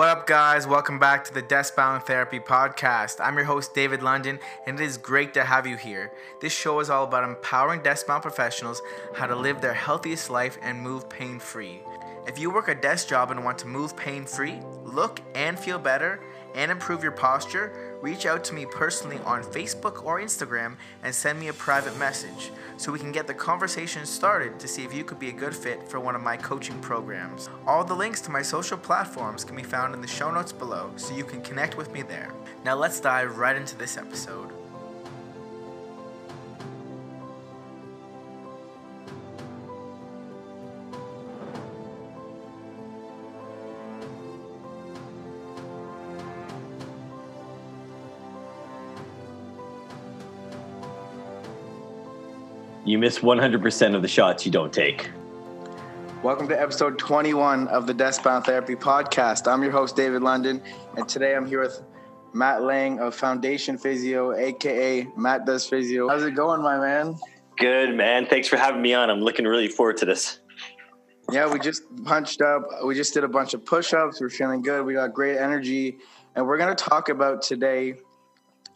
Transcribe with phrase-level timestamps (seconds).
[0.00, 0.66] What up, guys?
[0.66, 3.16] Welcome back to the Deskbound Therapy Podcast.
[3.20, 6.10] I'm your host, David London, and it is great to have you here.
[6.40, 8.80] This show is all about empowering deskbound professionals
[9.14, 11.82] how to live their healthiest life and move pain free.
[12.26, 15.78] If you work a desk job and want to move pain free, look and feel
[15.78, 16.22] better,
[16.54, 21.38] and improve your posture, reach out to me personally on Facebook or Instagram and send
[21.38, 25.04] me a private message so we can get the conversation started to see if you
[25.04, 27.48] could be a good fit for one of my coaching programs.
[27.66, 30.90] All the links to my social platforms can be found in the show notes below
[30.96, 32.32] so you can connect with me there.
[32.64, 34.59] Now let's dive right into this episode.
[52.90, 55.10] You miss 100% of the shots you don't take.
[56.24, 59.46] Welcome to episode 21 of the Deskbound Therapy Podcast.
[59.46, 60.60] I'm your host, David London,
[60.96, 61.84] and today I'm here with
[62.34, 66.08] Matt Lang of Foundation Physio, aka Matt Does Physio.
[66.08, 67.14] How's it going, my man?
[67.58, 68.26] Good, man.
[68.26, 69.08] Thanks for having me on.
[69.08, 70.40] I'm looking really forward to this.
[71.30, 72.66] Yeah, we just punched up.
[72.84, 74.20] We just did a bunch of push ups.
[74.20, 74.84] We're feeling good.
[74.84, 75.98] We got great energy.
[76.34, 77.94] And we're going to talk about today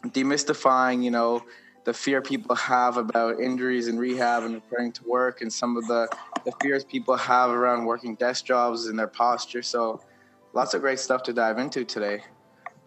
[0.04, 1.42] demystifying, you know,
[1.84, 5.86] the fear people have about injuries and rehab and returning to work and some of
[5.86, 6.08] the,
[6.44, 9.62] the fears people have around working desk jobs and their posture.
[9.62, 10.00] So
[10.54, 12.22] lots of great stuff to dive into today.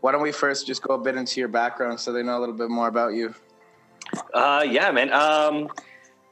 [0.01, 2.41] Why don't we first just go a bit into your background so they know a
[2.41, 3.33] little bit more about you?
[4.33, 5.11] Uh, yeah, man.
[5.13, 5.69] Um,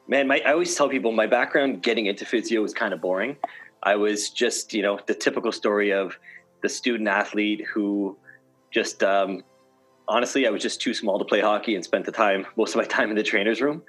[0.08, 3.38] man, my, I always tell people my background getting into physio was kind of boring.
[3.84, 6.18] I was just, you know, the typical story of
[6.62, 8.18] the student athlete who
[8.72, 9.44] just um,
[10.08, 12.78] honestly, I was just too small to play hockey and spent the time, most of
[12.78, 13.84] my time in the trainer's room.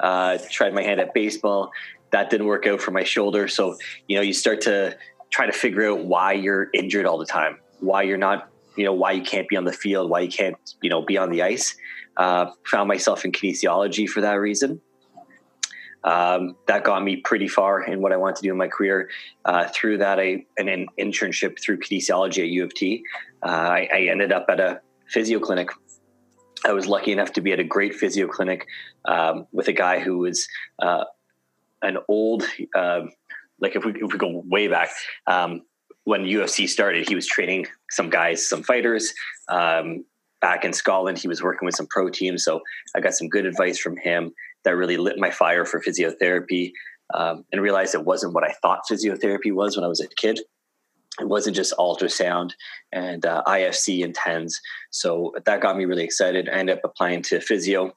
[0.00, 1.70] Uh, tried my hand at baseball.
[2.10, 3.48] That didn't work out for my shoulder.
[3.48, 3.76] So,
[4.08, 4.96] you know, you start to
[5.30, 8.92] try to figure out why you're injured all the time, why you're not, you know,
[8.92, 11.42] why you can't be on the field, why you can't, you know, be on the
[11.42, 11.76] ice.
[12.16, 14.80] Uh, found myself in kinesiology for that reason.
[16.04, 19.08] Um, that got me pretty far in what I want to do in my career.
[19.44, 23.04] Uh, through that, I an internship through kinesiology at U of T.
[23.42, 24.80] Uh, I, I ended up at a
[25.12, 25.70] physio clinic.
[26.64, 28.66] I was lucky enough to be at a great physio clinic
[29.04, 30.46] um, with a guy who was
[30.80, 31.04] uh,
[31.82, 33.02] an old, uh,
[33.60, 34.90] like if we, if we go way back,
[35.26, 35.62] um,
[36.04, 39.12] when UFC started, he was training some guys, some fighters.
[39.48, 40.04] Um,
[40.40, 42.44] back in Scotland, he was working with some pro teams.
[42.44, 42.60] So
[42.94, 44.32] I got some good advice from him
[44.64, 46.72] that really lit my fire for physiotherapy
[47.14, 50.40] um, and realized it wasn't what I thought physiotherapy was when I was a kid
[51.20, 52.52] it wasn't just ultrasound
[52.92, 54.60] and uh, IFC and TENS.
[54.90, 56.48] So that got me really excited.
[56.48, 57.92] I ended up applying to physio.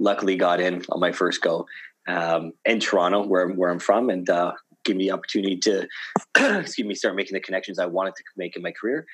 [0.00, 1.66] Luckily, got in on my first go
[2.08, 4.52] um, in Toronto, where where I'm from, and uh,
[4.84, 5.86] gave me the opportunity to
[6.36, 9.06] excuse me start making the connections I wanted to make in my career.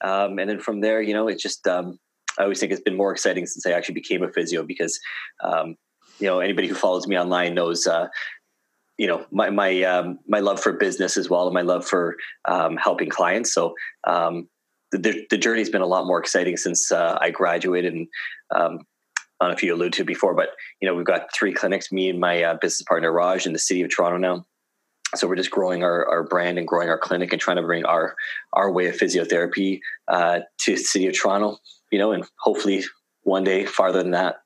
[0.00, 1.98] Um, and then from there, you know, it's just um,
[2.38, 4.98] I always think it's been more exciting since I actually became a physio because
[5.42, 5.74] um,
[6.20, 8.08] you know anybody who follows me online knows uh,
[8.98, 12.16] you know my my um, my love for business as well and my love for
[12.44, 13.54] um, helping clients.
[13.54, 13.74] So
[14.06, 14.48] um,
[14.92, 18.08] the the journey's been a lot more exciting since uh, I graduated and.
[18.54, 18.80] Um,
[19.40, 20.48] I don't know if you alluded to before, but
[20.80, 21.92] you know we've got three clinics.
[21.92, 24.44] Me and my uh, business partner Raj in the city of Toronto now.
[25.14, 27.84] So we're just growing our, our brand and growing our clinic and trying to bring
[27.84, 28.16] our
[28.52, 29.78] our way of physiotherapy
[30.08, 31.58] uh, to the city of Toronto.
[31.92, 32.82] You know, and hopefully
[33.22, 34.38] one day farther than that.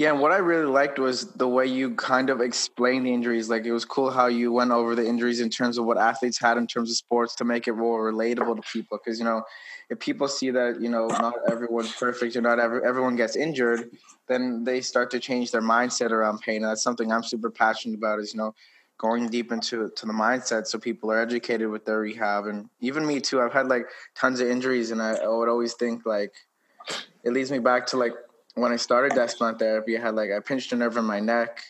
[0.00, 3.50] Yeah, and what I really liked was the way you kind of explained the injuries.
[3.50, 6.38] Like it was cool how you went over the injuries in terms of what athletes
[6.38, 8.96] had in terms of sports to make it more relatable to people.
[8.96, 9.42] Because you know,
[9.90, 13.90] if people see that you know not everyone's perfect or not every, everyone gets injured,
[14.26, 16.62] then they start to change their mindset around pain.
[16.62, 18.20] And that's something I'm super passionate about.
[18.20, 18.54] Is you know
[18.96, 23.06] going deep into to the mindset so people are educated with their rehab and even
[23.06, 23.42] me too.
[23.42, 23.84] I've had like
[24.16, 26.32] tons of injuries, and I, I would always think like
[27.22, 28.14] it leads me back to like
[28.54, 31.62] when I started Deskbound therapy, I had like I pinched a nerve in my neck,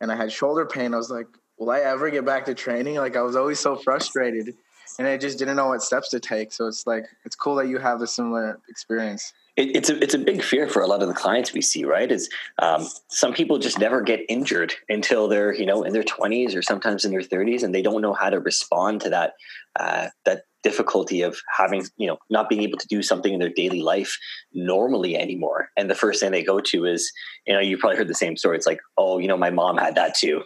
[0.00, 0.94] and I had shoulder pain.
[0.94, 1.26] I was like,
[1.58, 2.96] will I ever get back to training?
[2.96, 4.54] Like I was always so frustrated,
[4.98, 6.52] and I just didn't know what steps to take.
[6.52, 9.32] So it's like it's cool that you have a similar experience.
[9.56, 11.84] It, it's a it's a big fear for a lot of the clients we see.
[11.84, 12.28] Right, is
[12.60, 16.62] um, some people just never get injured until they're you know in their twenties or
[16.62, 19.34] sometimes in their thirties, and they don't know how to respond to that
[19.78, 23.52] uh, that difficulty of having you know not being able to do something in their
[23.54, 24.16] daily life
[24.52, 25.68] normally anymore.
[25.76, 27.10] And the first thing they go to is
[27.46, 28.56] you know you probably heard the same story.
[28.56, 30.42] It's like oh you know my mom had that too.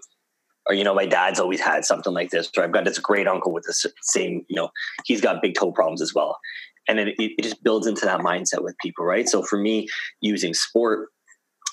[0.66, 3.28] Or you know my dad's always had something like this or i've got this great
[3.28, 4.70] uncle with the same you know
[5.04, 6.38] he's got big toe problems as well.
[6.86, 9.28] And it, it just builds into that mindset with people right?
[9.28, 9.88] So for me
[10.20, 11.08] using sport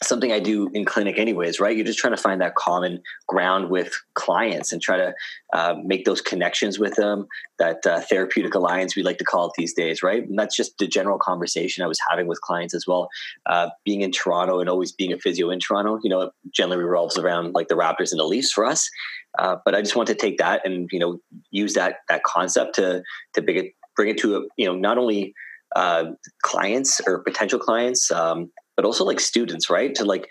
[0.04, 1.76] something I do in clinic, anyways, right?
[1.76, 5.14] You're just trying to find that common ground with clients and try to
[5.54, 7.28] uh, make those connections with them.
[7.60, 10.28] That uh, therapeutic alliance we like to call it these days, right?
[10.28, 13.10] And that's just the general conversation I was having with clients as well.
[13.46, 16.84] Uh, being in Toronto and always being a physio in Toronto, you know, it generally
[16.84, 18.90] revolves around like the Raptors and the Leafs for us.
[19.38, 21.20] Uh, but I just want to take that and you know
[21.52, 23.02] use that that concept to
[23.34, 25.34] to bring it bring it to a, you know not only
[25.76, 26.06] uh,
[26.42, 29.94] clients or potential clients, um, but also like students, right?
[29.96, 30.28] To like,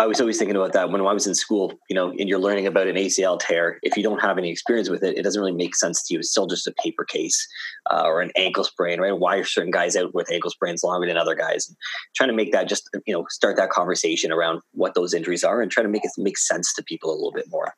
[0.00, 2.38] I was always thinking about that when I was in school, you know, and you're
[2.38, 3.80] learning about an ACL tear.
[3.82, 6.20] If you don't have any experience with it, it doesn't really make sense to you.
[6.20, 7.44] It's still just a paper case
[7.90, 9.18] uh, or an ankle sprain, right?
[9.18, 11.66] Why are certain guys out with ankle sprains longer than other guys?
[11.68, 11.76] And
[12.14, 15.60] trying to make that just, you know, start that conversation around what those injuries are
[15.60, 17.74] and try to make it make sense to people a little bit more.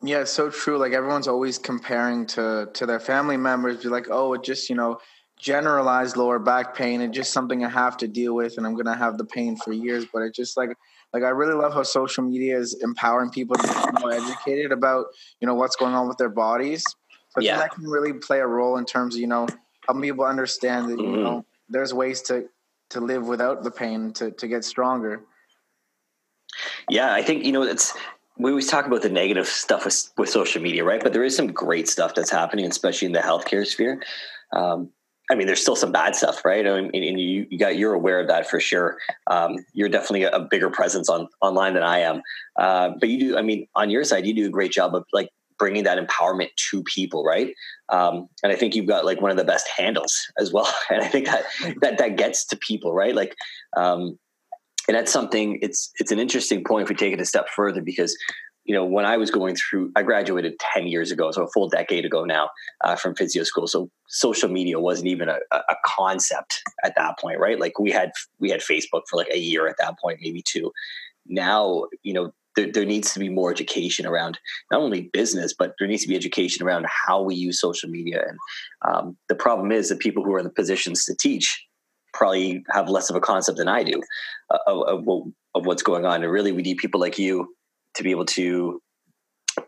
[0.00, 0.78] Yeah, so true.
[0.78, 3.82] Like everyone's always comparing to to their family members.
[3.82, 4.98] Be like, oh, it just you know
[5.38, 7.00] generalized lower back pain.
[7.00, 9.72] It's just something I have to deal with, and I'm gonna have the pain for
[9.72, 10.06] years.
[10.12, 10.70] But it's just like
[11.12, 15.06] like I really love how social media is empowering people to be more educated about
[15.40, 16.84] you know what's going on with their bodies.
[17.30, 17.58] So yeah.
[17.58, 19.46] that can really play a role in terms of you know
[19.86, 21.14] helping people understand that mm-hmm.
[21.14, 22.48] you know there's ways to
[22.90, 25.22] to live without the pain to to get stronger.
[26.88, 27.94] Yeah, I think you know it's
[28.38, 31.02] we always talk about the negative stuff with, with social media, right?
[31.02, 34.00] But there is some great stuff that's happening, especially in the healthcare sphere.
[34.52, 34.90] Um,
[35.30, 36.66] I mean, there's still some bad stuff, right?
[36.66, 38.98] I mean, and you, you got you're aware of that for sure.
[39.26, 42.22] Um, you're definitely a, bigger presence on online than I am,
[42.58, 43.36] uh, but you do.
[43.36, 45.28] I mean, on your side, you do a great job of like
[45.58, 47.52] bringing that empowerment to people, right?
[47.90, 51.02] Um, and I think you've got like one of the best handles as well, and
[51.02, 51.44] I think that
[51.82, 53.14] that that gets to people, right?
[53.14, 53.36] Like,
[53.76, 54.18] um,
[54.88, 55.58] and that's something.
[55.60, 58.16] It's it's an interesting point if we take it a step further because
[58.68, 61.70] you know, when I was going through, I graduated 10 years ago, so a full
[61.70, 62.50] decade ago now
[62.84, 63.66] uh, from physio school.
[63.66, 67.58] So social media wasn't even a, a, concept at that point, right?
[67.58, 70.70] Like we had, we had Facebook for like a year at that point, maybe two.
[71.26, 74.38] Now, you know, there, there needs to be more education around
[74.70, 78.22] not only business, but there needs to be education around how we use social media.
[78.28, 78.38] And
[78.86, 81.64] um, the problem is that people who are in the positions to teach
[82.12, 84.02] probably have less of a concept than I do
[84.50, 85.22] uh, of, of,
[85.54, 86.22] of what's going on.
[86.22, 87.48] And really, we need people like you
[87.98, 88.80] to be able to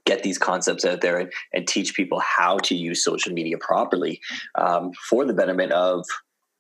[0.07, 4.21] get these concepts out there and, and teach people how to use social media properly
[4.55, 6.05] um, for the betterment of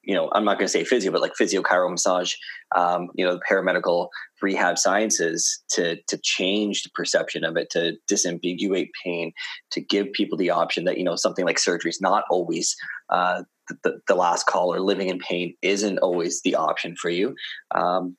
[0.02, 2.34] you know i'm not going to say physio but like physio chiro massage
[2.74, 4.08] um, you know paramedical
[4.42, 9.30] rehab sciences to to change the perception of it to disambiguate pain
[9.70, 12.74] to give people the option that you know something like surgery is not always
[13.10, 13.42] uh,
[13.84, 17.34] the, the, last call or living in pain isn't always the option for you.
[17.74, 18.16] Um,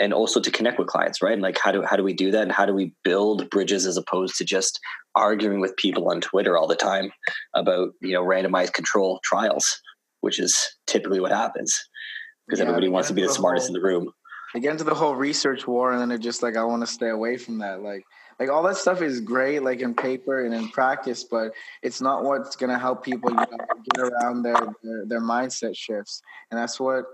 [0.00, 1.34] and also to connect with clients right?
[1.34, 2.42] And like how do how do we do that?
[2.42, 4.80] And how do we build bridges as opposed to just
[5.14, 7.10] arguing with people on twitter all the time
[7.54, 9.80] about you know randomized control trials
[10.20, 11.76] which is typically what happens
[12.46, 14.12] because yeah, everybody wants to be the, the smartest whole, in the room.
[14.54, 16.86] I get into the whole research war and then it just like i want to
[16.86, 18.04] stay away from that like
[18.38, 21.52] like all that stuff is great like in paper and in practice but
[21.82, 23.46] it's not what's going to help people you know,
[23.94, 26.22] get around their, their their mindset shifts.
[26.50, 27.04] And that's what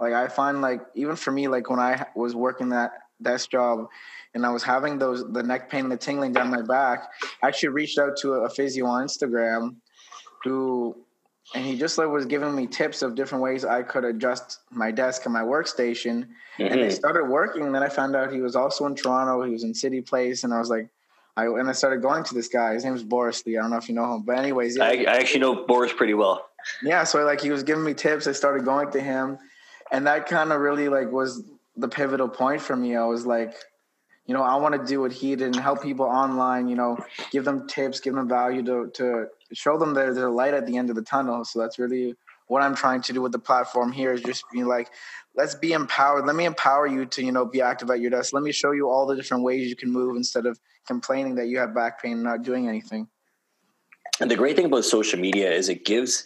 [0.00, 3.86] like I find like even for me, like when I was working that desk job
[4.34, 7.08] and I was having those the neck pain, the tingling down my back,
[7.42, 9.76] I actually reached out to a, physio on Instagram
[10.44, 10.96] who
[11.54, 14.90] and he just like was giving me tips of different ways I could adjust my
[14.90, 16.28] desk and my workstation.
[16.58, 16.64] Mm-hmm.
[16.64, 17.64] And they started working.
[17.64, 19.44] And then I found out he was also in Toronto.
[19.44, 20.88] He was in City Place, and I was like,
[21.36, 22.74] I and I started going to this guy.
[22.74, 23.58] His name is Boris Lee.
[23.58, 24.84] I don't know if you know him, but anyways, yeah.
[24.84, 26.48] I, I actually know Boris pretty well.
[26.82, 28.26] Yeah, so like he was giving me tips.
[28.26, 29.38] I started going to him,
[29.90, 31.42] and that kind of really like was
[31.76, 32.96] the pivotal point for me.
[32.96, 33.54] I was like,
[34.26, 36.68] you know, I want to do what he did and help people online.
[36.68, 36.98] You know,
[37.30, 40.76] give them tips, give them value to to show them their their light at the
[40.76, 41.44] end of the tunnel.
[41.44, 42.16] So that's really
[42.48, 44.88] what I'm trying to do with the platform here is just be like,
[45.34, 46.26] let's be empowered.
[46.26, 48.32] Let me empower you to, you know, be active at your desk.
[48.32, 51.48] Let me show you all the different ways you can move instead of complaining that
[51.48, 53.08] you have back pain and not doing anything.
[54.20, 56.24] And the great thing about social media is it gives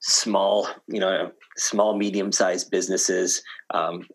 [0.00, 4.06] small, you know, small, medium sized businesses, um,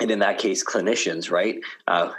[0.00, 1.56] and in that case, clinicians, right?
[1.86, 2.12] Uh,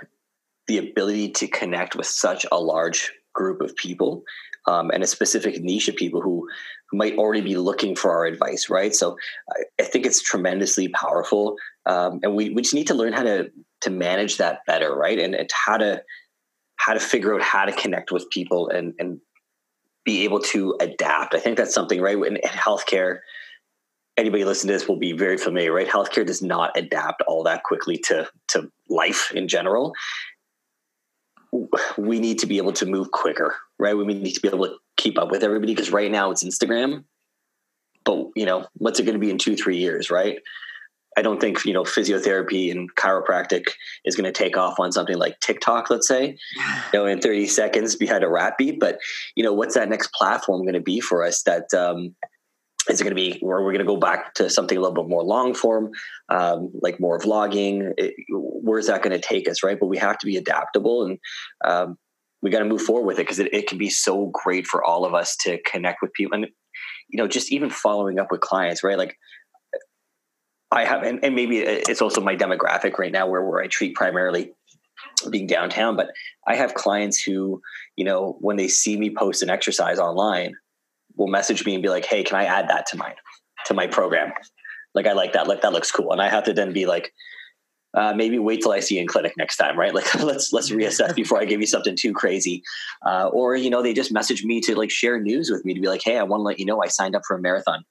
[0.67, 4.23] the ability to connect with such a large group of people
[4.67, 6.47] um, and a specific niche of people who,
[6.93, 8.95] might already be looking for our advice, right?
[8.95, 9.17] So
[9.49, 13.23] I, I think it's tremendously powerful, um, and we, we just need to learn how
[13.23, 15.19] to to manage that better, right?
[15.19, 16.03] And, and how to
[16.77, 19.19] how to figure out how to connect with people and and
[20.05, 21.33] be able to adapt.
[21.33, 22.15] I think that's something, right?
[22.15, 23.19] In, in healthcare,
[24.17, 25.87] anybody listening to this will be very familiar, right?
[25.87, 29.93] Healthcare does not adapt all that quickly to to life in general.
[31.97, 33.95] We need to be able to move quicker, right?
[33.95, 37.05] We need to be able to keep up with everybody because right now it's Instagram,
[38.03, 40.39] but you know what's it going to be in two, three years, right?
[41.17, 43.67] I don't think you know physiotherapy and chiropractic
[44.03, 46.37] is going to take off on something like TikTok, let's say,
[46.93, 48.79] you know, in 30 seconds behind a rap beat.
[48.79, 48.99] But
[49.35, 51.43] you know, what's that next platform going to be for us?
[51.43, 52.15] That um,
[52.89, 54.95] is it going to be where we're going to go back to something a little
[54.95, 55.91] bit more long form,
[56.29, 57.91] um, like more vlogging?
[58.29, 59.79] Where's that going to take us, right?
[59.79, 61.19] But we have to be adaptable and
[61.65, 61.97] um,
[62.41, 64.83] we got to move forward with it because it, it can be so great for
[64.83, 66.47] all of us to connect with people and
[67.09, 68.97] you know just even following up with clients, right?
[68.97, 69.17] Like
[70.71, 73.95] I have, and, and maybe it's also my demographic right now where, where I treat
[73.95, 74.51] primarily
[75.29, 76.09] being downtown, but
[76.47, 77.61] I have clients who,
[77.95, 80.55] you know, when they see me post an exercise online,
[81.15, 83.15] will message me and be like, Hey, can I add that to mine,
[83.67, 84.31] to my program?
[84.93, 85.47] Like, I like that.
[85.47, 86.11] Like, that looks cool.
[86.11, 87.11] And I have to then be like,
[87.93, 89.93] uh, maybe wait till I see you in clinic next time, right?
[89.93, 92.61] Like let's let's reassess before I give you something too crazy.
[93.05, 95.79] Uh, or you know, they just message me to like share news with me to
[95.79, 97.85] be like, hey, I want to let you know I signed up for a marathon,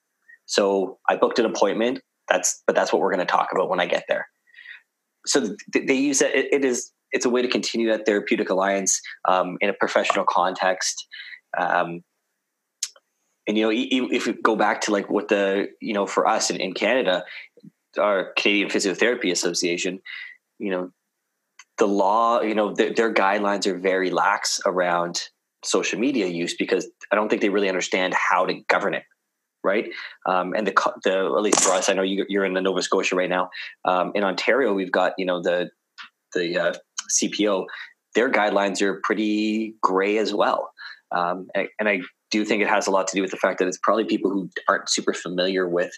[0.44, 3.80] so I booked an appointment that's but that's what we're going to talk about when
[3.80, 4.28] I get there.
[5.26, 9.00] So th- they use it, it is it's a way to continue that therapeutic alliance
[9.26, 11.06] um, in a professional context.
[11.58, 12.02] Um,
[13.46, 16.50] and you know, if we go back to like what the you know for us
[16.50, 17.24] in, in Canada,
[17.98, 20.00] our Canadian Physiotherapy Association,
[20.58, 20.90] you know,
[21.78, 25.22] the law, you know, their, guidelines are very lax around
[25.64, 29.04] social media use because I don't think they really understand how to govern it
[29.64, 29.90] right?
[30.26, 30.74] Um, and the,
[31.04, 33.48] the at least for us, I know you, are in the Nova Scotia right now.
[33.86, 35.70] Um, in Ontario, we've got you know the
[36.34, 36.74] the uh,
[37.10, 37.64] CPO.
[38.14, 40.70] Their guidelines are pretty gray as well,
[41.10, 42.02] um, and, and I
[42.38, 44.30] do think it has a lot to do with the fact that it's probably people
[44.30, 45.92] who aren't super familiar with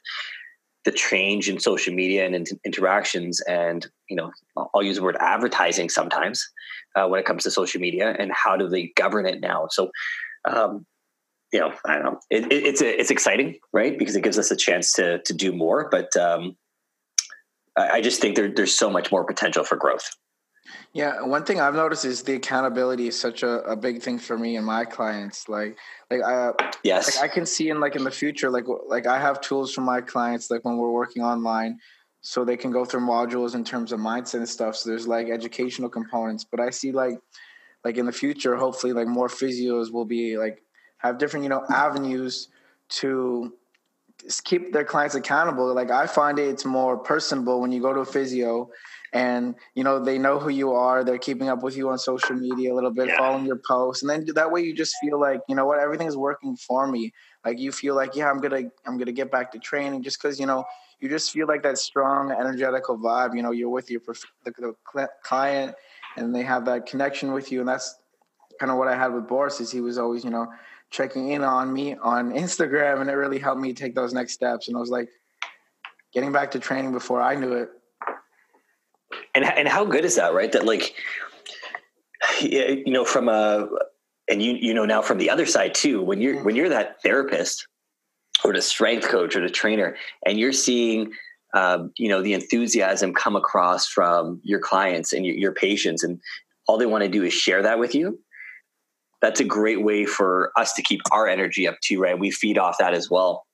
[0.85, 4.31] the change in social media and in interactions and you know
[4.75, 6.49] i'll use the word advertising sometimes
[6.95, 9.91] uh, when it comes to social media and how do they govern it now so
[10.49, 10.87] um,
[11.53, 12.21] you know, I don't know.
[12.31, 13.99] It, it, it's a, it's exciting, right?
[13.99, 15.89] Because it gives us a chance to to do more.
[15.91, 16.57] But um,
[17.77, 20.09] I, I just think there, there's so much more potential for growth.
[20.93, 24.39] Yeah, one thing I've noticed is the accountability is such a, a big thing for
[24.39, 25.49] me and my clients.
[25.49, 25.77] Like,
[26.11, 29.19] like I yes, like I can see in like in the future, like like I
[29.19, 31.79] have tools for my clients, like when we're working online,
[32.21, 34.77] so they can go through modules in terms of mindset and stuff.
[34.77, 37.19] So there's like educational components, but I see like
[37.85, 40.63] like in the future, hopefully, like more physios will be like
[40.99, 42.49] have different you know avenues
[42.89, 43.53] to
[44.45, 48.01] keep their clients accountable like i find it, it's more personable when you go to
[48.01, 48.69] a physio
[49.13, 52.35] and you know they know who you are they're keeping up with you on social
[52.35, 53.17] media a little bit yeah.
[53.17, 56.17] following your posts and then that way you just feel like you know what everything's
[56.17, 57.13] working for me
[57.45, 60.41] like you feel like yeah i'm gonna i'm gonna get back to training just because
[60.41, 60.65] you know
[61.01, 64.01] you just feel like that strong energetical vibe you know you're with your
[64.45, 65.75] the, the client
[66.17, 67.97] and they have that connection with you and that's
[68.59, 70.47] kind of what i had with boris is he was always you know
[70.91, 74.69] checking in on me on Instagram, and it really helped me take those next steps.
[74.69, 75.09] And I was like
[76.13, 77.71] getting back to training before I knew it.
[79.35, 80.51] And and how good is that, right?
[80.53, 80.95] That like
[82.41, 83.69] you know from a
[84.29, 87.03] and you you know now from the other side too when you're when you're that
[87.03, 87.67] therapist
[88.45, 91.13] or the strength coach or the trainer and you're seeing
[91.55, 96.21] um, you know the enthusiasm come across from your clients and your, your patients and
[96.67, 98.19] all they want to do is share that with you
[99.23, 102.19] that's a great way for us to keep our energy up too, right?
[102.19, 103.46] We feed off that as well.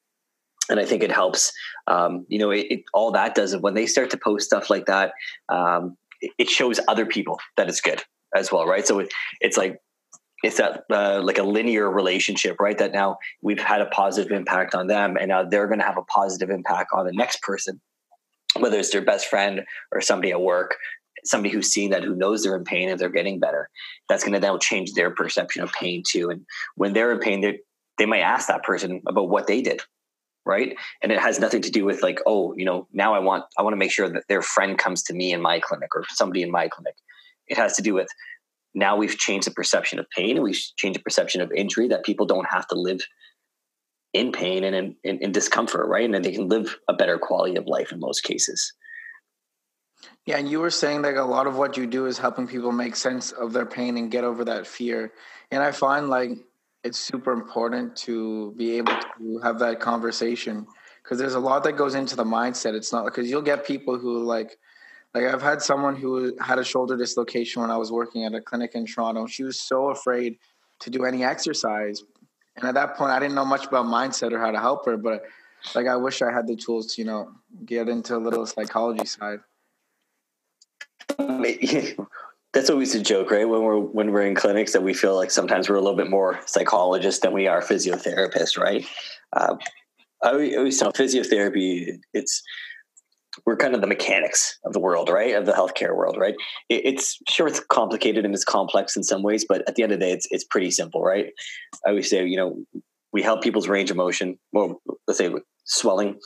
[0.68, 1.52] And I think it helps.
[1.86, 4.70] Um, you know, it, it, all that does is when they start to post stuff
[4.70, 5.12] like that,
[5.48, 8.02] um, it, it, shows other people that it's good
[8.34, 8.86] as well, right?
[8.86, 9.80] So it, it's like
[10.44, 12.78] it's that uh, like a linear relationship, right?
[12.78, 15.98] That now we've had a positive impact on them, and now they're going to have
[15.98, 17.80] a positive impact on the next person,
[18.58, 20.76] whether it's their best friend or somebody at work
[21.24, 23.68] somebody who's seen that who knows they're in pain and they're getting better
[24.08, 27.40] that's going to now change their perception of pain too and when they're in pain
[27.40, 27.58] they
[27.98, 29.80] they might ask that person about what they did
[30.44, 30.76] right?
[31.02, 33.62] And it has nothing to do with like oh you know now i want i
[33.62, 36.42] want to make sure that their friend comes to me in my clinic or somebody
[36.42, 36.94] in my clinic.
[37.48, 38.08] It has to do with
[38.74, 42.04] now we've changed the perception of pain and we've changed the perception of injury that
[42.04, 43.00] people don't have to live
[44.12, 46.12] in pain and in, in, in discomfort right?
[46.12, 48.72] And they can live a better quality of life in most cases.
[50.26, 52.72] Yeah, and you were saying like a lot of what you do is helping people
[52.72, 55.12] make sense of their pain and get over that fear.
[55.50, 56.30] And I find like
[56.84, 60.66] it's super important to be able to have that conversation
[61.02, 62.74] because there's a lot that goes into the mindset.
[62.74, 64.58] It's not because you'll get people who like
[65.14, 68.40] like I've had someone who had a shoulder dislocation when I was working at a
[68.40, 69.26] clinic in Toronto.
[69.26, 70.38] She was so afraid
[70.80, 72.02] to do any exercise.
[72.56, 74.96] And at that point I didn't know much about mindset or how to help her,
[74.96, 75.22] but
[75.74, 77.30] like I wish I had the tools to, you know,
[77.64, 79.40] get into a little psychology side.
[82.52, 83.48] that's always a joke, right?
[83.48, 86.10] When we're when we're in clinics, that we feel like sometimes we're a little bit
[86.10, 88.86] more psychologists than we are physiotherapists, right?
[89.32, 89.56] Uh,
[90.22, 92.42] I always tell physiotherapy it's
[93.46, 95.34] we're kind of the mechanics of the world, right?
[95.34, 96.34] Of the healthcare world, right?
[96.68, 99.92] It, it's sure it's complicated and it's complex in some ways, but at the end
[99.92, 101.32] of the day, it's it's pretty simple, right?
[101.86, 102.82] I always say, you know,
[103.12, 104.38] we help people's range of motion.
[104.52, 105.30] Well, let's say
[105.64, 106.18] swelling,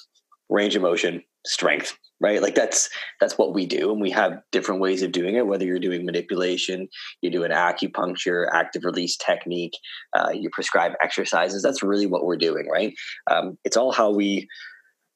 [0.49, 2.43] range of motion, strength, right?
[2.43, 2.89] Like that's
[3.21, 5.47] that's what we do, and we have different ways of doing it.
[5.47, 6.89] Whether you're doing manipulation,
[7.21, 9.75] you do an acupuncture, active release technique,
[10.15, 11.63] uh, you prescribe exercises.
[11.63, 12.95] That's really what we're doing, right?
[13.31, 14.49] Um, it's all how we.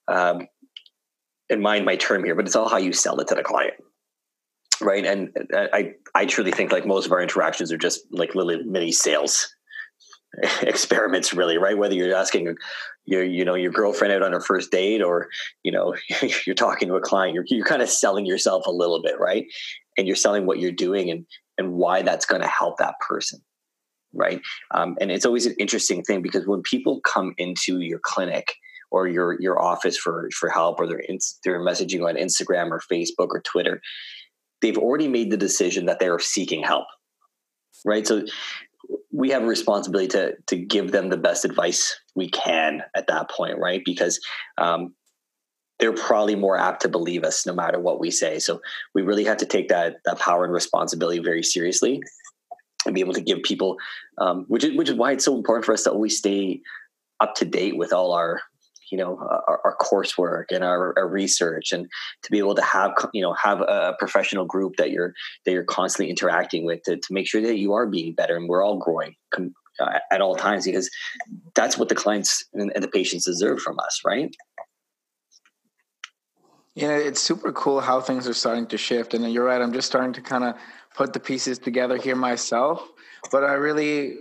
[0.08, 0.48] Um,
[1.58, 3.74] mind my term here, but it's all how you sell it to the client,
[4.80, 5.04] right?
[5.04, 8.92] And I I truly think like most of our interactions are just like little mini
[8.92, 9.52] sales
[10.62, 11.76] experiments really right?
[11.76, 12.54] Whether you're asking
[13.04, 15.28] your you know your girlfriend out on her first date or
[15.62, 15.94] you know
[16.46, 19.46] you're talking to a client you're, you're kind of selling yourself a little bit right?
[19.98, 21.26] And you're selling what you're doing and
[21.58, 23.40] and why that's going to help that person
[24.12, 24.40] right?
[24.72, 28.54] Um, and it's always an interesting thing because when people come into your clinic
[28.90, 32.80] or your your office for for help or they're in, they're messaging on Instagram or
[32.90, 33.80] Facebook or Twitter
[34.62, 36.86] they've already made the decision that they are seeking help
[37.84, 38.06] right?
[38.06, 38.24] So
[39.12, 43.30] we have a responsibility to to give them the best advice we can at that
[43.30, 43.82] point, right?
[43.84, 44.20] Because
[44.58, 44.94] um,
[45.78, 48.38] they're probably more apt to believe us no matter what we say.
[48.38, 48.60] So
[48.94, 52.02] we really have to take that that power and responsibility very seriously
[52.86, 53.76] and be able to give people,
[54.18, 56.60] um, which is which is why it's so important for us to always stay
[57.20, 58.40] up to date with all our
[58.90, 61.86] you know our, our coursework and our, our, research and
[62.22, 65.12] to be able to have you know have a professional group that you're
[65.44, 68.48] that you're constantly interacting with to, to make sure that you are being better and
[68.48, 70.90] we're all growing com- uh, at all times because
[71.54, 74.34] that's what the clients and, and the patients deserve from us right?
[76.74, 79.88] Yeah it's super cool how things are starting to shift and you're right i'm just
[79.88, 80.54] starting to kind of
[80.94, 82.88] put the pieces together here myself
[83.30, 84.18] but i really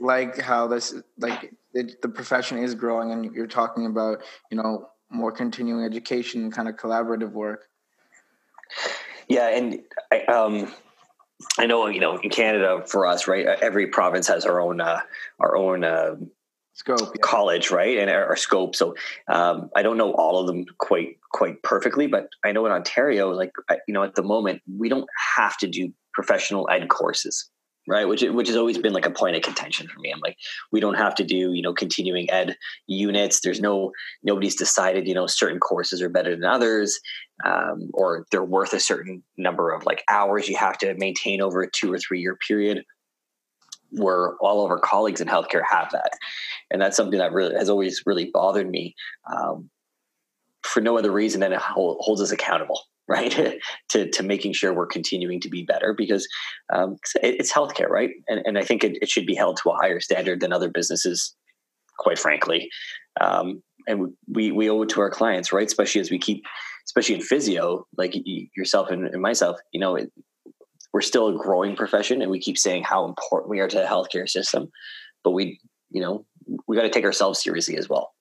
[0.00, 4.88] like how this like it, the profession is growing and you're talking about you know
[5.10, 7.68] more continuing education kind of collaborative work.
[9.28, 9.80] Yeah and
[10.12, 10.72] I, um,
[11.58, 15.00] I know you know in Canada for us right every province has our own uh,
[15.40, 16.16] our own uh,
[16.74, 17.20] scope yeah.
[17.20, 18.76] college right and our, our scope.
[18.76, 18.94] So
[19.28, 23.30] um, I don't know all of them quite quite perfectly but I know in Ontario
[23.30, 23.52] like
[23.86, 27.50] you know at the moment we don't have to do professional ed courses
[27.88, 28.06] right?
[28.06, 30.12] Which which has always been like a point of contention for me.
[30.12, 30.36] I'm like
[30.70, 33.40] we don't have to do you know continuing ed units.
[33.40, 37.00] There's no nobody's decided you know certain courses are better than others
[37.44, 41.62] um, or they're worth a certain number of like hours you have to maintain over
[41.62, 42.84] a two or three year period
[43.90, 46.10] where all of our colleagues in healthcare have that.
[46.70, 48.94] And that's something that really has always really bothered me
[49.32, 49.70] um,
[50.62, 54.86] for no other reason than it holds us accountable right to, to making sure we're
[54.86, 56.26] continuing to be better because
[56.72, 58.10] um, it's healthcare right?
[58.28, 60.68] And, and i think it, it, should be held to a higher standard than other
[60.68, 61.34] businesses
[61.98, 62.70] quite frankly.
[63.20, 65.66] Um, and we we owe it to our clients right?
[65.66, 66.44] Especially as we keep
[66.86, 68.14] especially in physio like
[68.56, 70.12] yourself and, and myself you know it,
[70.92, 73.84] we're still a growing profession and we keep saying how important we are to the
[73.84, 74.68] healthcare system
[75.24, 76.24] but we you know
[76.66, 78.12] we got to take ourselves seriously as well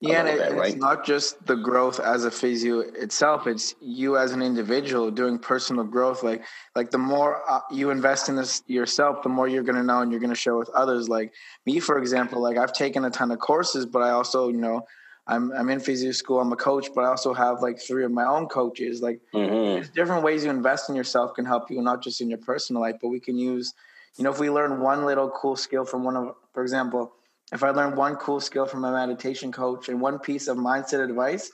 [0.00, 0.72] yeah, and it, bit, right?
[0.72, 5.38] it's not just the growth as a physio itself; it's you as an individual doing
[5.38, 6.22] personal growth.
[6.22, 6.42] Like,
[6.74, 10.00] like the more uh, you invest in this yourself, the more you're going to know,
[10.00, 11.10] and you're going to share with others.
[11.10, 11.34] Like
[11.66, 14.86] me, for example, like I've taken a ton of courses, but I also, you know,
[15.26, 16.40] I'm I'm in physio school.
[16.40, 19.02] I'm a coach, but I also have like three of my own coaches.
[19.02, 19.92] Like, mm-hmm.
[19.94, 22.96] different ways you invest in yourself can help you, not just in your personal life,
[23.02, 23.74] but we can use,
[24.16, 27.12] you know, if we learn one little cool skill from one of, for example
[27.52, 31.02] if I learn one cool skill from a meditation coach and one piece of mindset
[31.02, 31.50] advice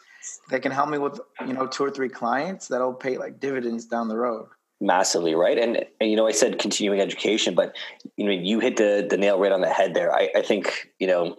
[0.51, 3.87] that can help me with you know two or three clients, that'll pay like dividends
[3.87, 4.49] down the road.
[4.79, 5.59] Massively, right?
[5.59, 7.75] And, and you know, I said continuing education, but
[8.17, 10.15] you know, you hit the the nail right on the head there.
[10.15, 11.37] I, I think you know,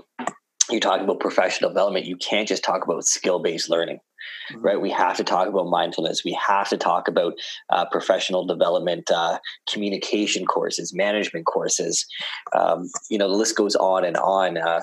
[0.69, 2.05] you talk about professional development.
[2.05, 3.99] You can't just talk about skill based learning
[4.51, 4.61] mm-hmm.
[4.61, 4.79] right?
[4.79, 6.23] We have to talk about mindfulness.
[6.23, 7.33] We have to talk about
[7.69, 9.39] uh, professional development, uh,
[9.71, 12.05] communication courses, management courses.
[12.55, 14.57] Um, you know, the list goes on and on.
[14.57, 14.81] Uh,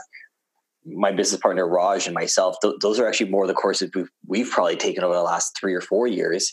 [0.86, 4.10] my business partner Raj and myself, th- those are actually more of the courses we've,
[4.26, 6.52] we've probably taken over the last three or four years.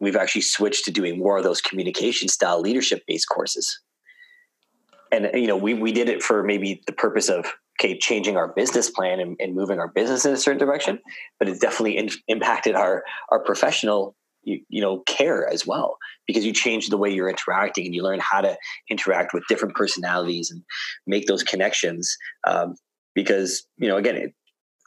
[0.00, 3.80] We've actually switched to doing more of those communication style leadership based courses.
[5.12, 7.46] And you know, we we did it for maybe the purpose of
[7.80, 10.98] okay, changing our business plan and, and, moving our business in a certain direction,
[11.38, 16.44] but it definitely in, impacted our our professional you, you, know care as well because
[16.44, 18.56] you change the way you're interacting and you learn how to
[18.88, 20.62] interact with different personalities and
[21.06, 22.16] make those connections.
[22.46, 22.76] Um,
[23.14, 24.34] because you know, again, it,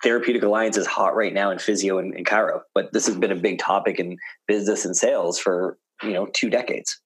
[0.03, 3.31] therapeutic alliance is hot right now in physio and, and chiro, but this has been
[3.31, 6.99] a big topic in business and sales for you know two decades.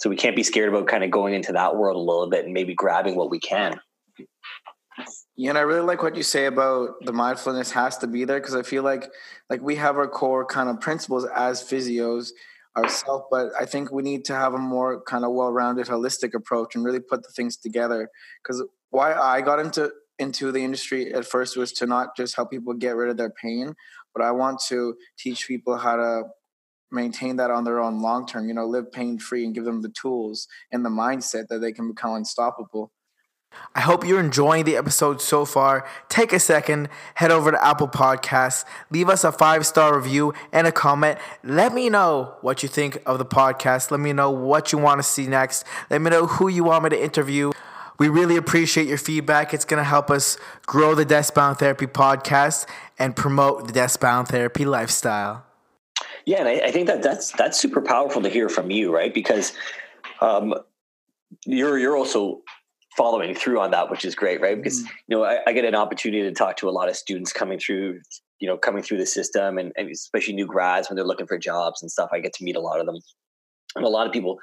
[0.00, 2.44] So we can't be scared about kind of going into that world a little bit
[2.44, 3.80] and maybe grabbing what we can.
[5.36, 8.40] Yeah, and I really like what you say about the mindfulness has to be there
[8.40, 9.10] because I feel like
[9.50, 12.30] like we have our core kind of principles as physios
[12.76, 16.74] ourselves, but I think we need to have a more kind of well-rounded, holistic approach
[16.74, 18.10] and really put the things together.
[18.42, 22.50] Because why I got into into the industry at first was to not just help
[22.50, 23.74] people get rid of their pain,
[24.14, 26.22] but I want to teach people how to
[26.90, 28.48] maintain that on their own long term.
[28.48, 31.72] You know, live pain free and give them the tools and the mindset that they
[31.72, 32.92] can become unstoppable.
[33.74, 35.86] I hope you're enjoying the episode so far.
[36.08, 40.66] Take a second, head over to Apple Podcasts, leave us a five star review and
[40.66, 41.18] a comment.
[41.42, 43.90] Let me know what you think of the podcast.
[43.90, 45.64] Let me know what you want to see next.
[45.90, 47.52] Let me know who you want me to interview.
[47.98, 49.54] We really appreciate your feedback.
[49.54, 52.66] It's going to help us grow the Deskbound Therapy podcast
[52.98, 55.45] and promote the Deskbound Therapy lifestyle.
[56.24, 59.14] Yeah, and I, I, think that that's that's super powerful to hear from you, right?
[59.14, 59.52] Because
[60.20, 60.54] um,
[61.46, 62.42] you're you're also
[62.96, 64.56] following through on that, which is great, right?
[64.56, 64.86] Because mm.
[65.06, 67.58] you know I, I, get an opportunity to talk to a lot of students coming
[67.58, 68.00] through,
[68.40, 71.38] you know, coming through the system, and, and especially new grads when they're looking for
[71.38, 72.10] jobs and stuff.
[72.12, 72.96] I get to meet a lot of them,
[73.76, 74.38] and a lot of people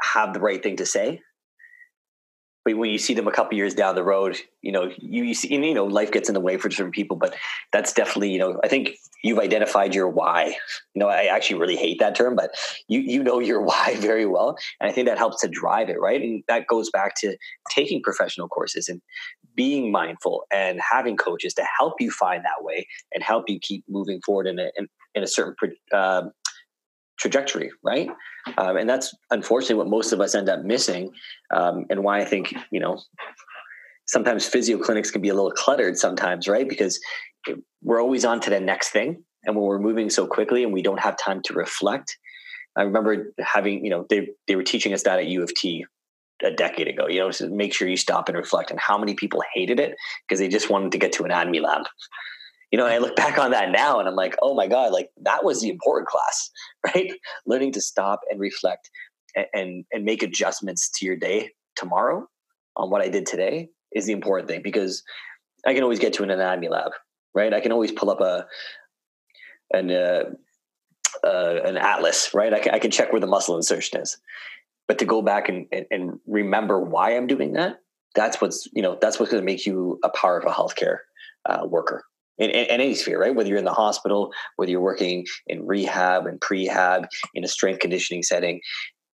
[0.00, 1.20] have the right thing to say,
[2.64, 5.34] but when you see them a couple years down the road, you know, you, you
[5.34, 7.34] see, you know, life gets in the way for certain people, but
[7.72, 10.56] that's definitely, you know, I think you've identified your why.
[10.94, 12.50] You know, I actually really hate that term, but
[12.88, 14.56] you, you know your why very well.
[14.80, 16.20] And I think that helps to drive it, right?
[16.20, 17.36] And that goes back to
[17.70, 19.00] taking professional courses and
[19.54, 23.84] being mindful and having coaches to help you find that way and help you keep
[23.88, 25.54] moving forward in a, in, in a certain
[25.92, 26.22] uh,
[27.22, 28.10] trajectory, right?
[28.58, 31.12] Um, and that's unfortunately what most of us end up missing,
[31.54, 33.00] um, and why I think you know
[34.06, 36.68] sometimes physio clinics can be a little cluttered sometimes, right?
[36.68, 37.00] Because
[37.82, 40.82] we're always on to the next thing, and when we're moving so quickly and we
[40.82, 42.18] don't have time to reflect.
[42.74, 45.84] I remember having, you know, they they were teaching us that at U of T
[46.42, 47.06] a decade ago.
[47.06, 48.70] You know, make sure you stop and reflect.
[48.70, 49.94] And how many people hated it
[50.26, 51.82] because they just wanted to get to an anatomy lab
[52.72, 55.10] you know, I look back on that now and I'm like, oh my God, like
[55.22, 56.50] that was the important class,
[56.86, 57.12] right?
[57.46, 58.90] Learning to stop and reflect
[59.36, 62.26] and, and, and make adjustments to your day tomorrow
[62.76, 65.02] on what I did today is the important thing because
[65.66, 66.92] I can always get to an anatomy lab,
[67.34, 67.52] right?
[67.52, 68.46] I can always pull up a
[69.74, 70.24] an uh,
[71.24, 72.52] uh, an atlas, right?
[72.52, 74.16] I can, I can check where the muscle insertion is,
[74.88, 77.76] but to go back and, and, and remember why I'm doing that,
[78.14, 80.98] that's what's you know that's what's going to make you a powerful healthcare
[81.46, 82.04] uh, worker
[82.42, 83.34] in, in, in, any sphere, right?
[83.34, 87.80] Whether you're in the hospital, whether you're working in rehab and prehab, in a strength
[87.80, 88.60] conditioning setting,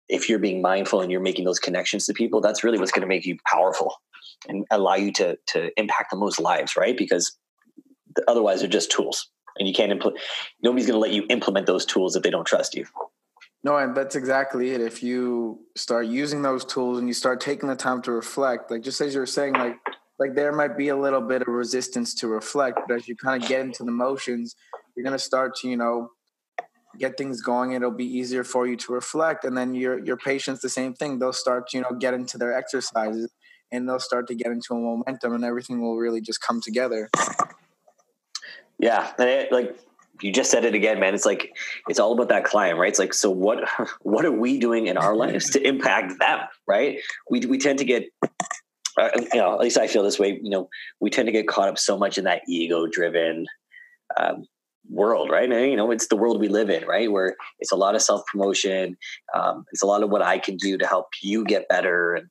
[0.08, 3.02] if you're being mindful and you're making those connections to people, that's really what's going
[3.02, 3.94] to make you powerful
[4.48, 6.96] and allow you to to impact the most lives, right?
[6.96, 7.36] Because
[8.28, 10.20] otherwise, they're just tools, and you can't implement.
[10.62, 12.86] Nobody's going to let you implement those tools if they don't trust you.
[13.64, 14.80] No, and that's exactly it.
[14.80, 18.82] If you start using those tools and you start taking the time to reflect, like
[18.82, 19.76] just as you were saying, like
[20.22, 23.42] like there might be a little bit of resistance to reflect, but as you kind
[23.42, 24.54] of get into the motions,
[24.94, 26.10] you're gonna start to, you know,
[26.96, 27.72] get things going.
[27.72, 31.18] It'll be easier for you to reflect, and then your your patients the same thing.
[31.18, 33.32] They'll start to, you know, get into their exercises,
[33.72, 37.10] and they'll start to get into a momentum, and everything will really just come together.
[38.78, 39.76] Yeah, it, like
[40.20, 41.16] you just said it again, man.
[41.16, 41.52] It's like
[41.88, 42.90] it's all about that client, right?
[42.90, 43.68] It's like so what
[44.02, 47.00] what are we doing in our lives to impact them, right?
[47.28, 48.04] We we tend to get
[49.00, 50.38] uh, you know, at least I feel this way.
[50.42, 50.68] You know,
[51.00, 53.46] we tend to get caught up so much in that ego-driven
[54.16, 54.44] um,
[54.90, 55.50] world, right?
[55.50, 57.10] And you know, it's the world we live in, right?
[57.10, 58.96] Where it's a lot of self-promotion.
[59.34, 62.28] Um, it's a lot of what I can do to help you get better, and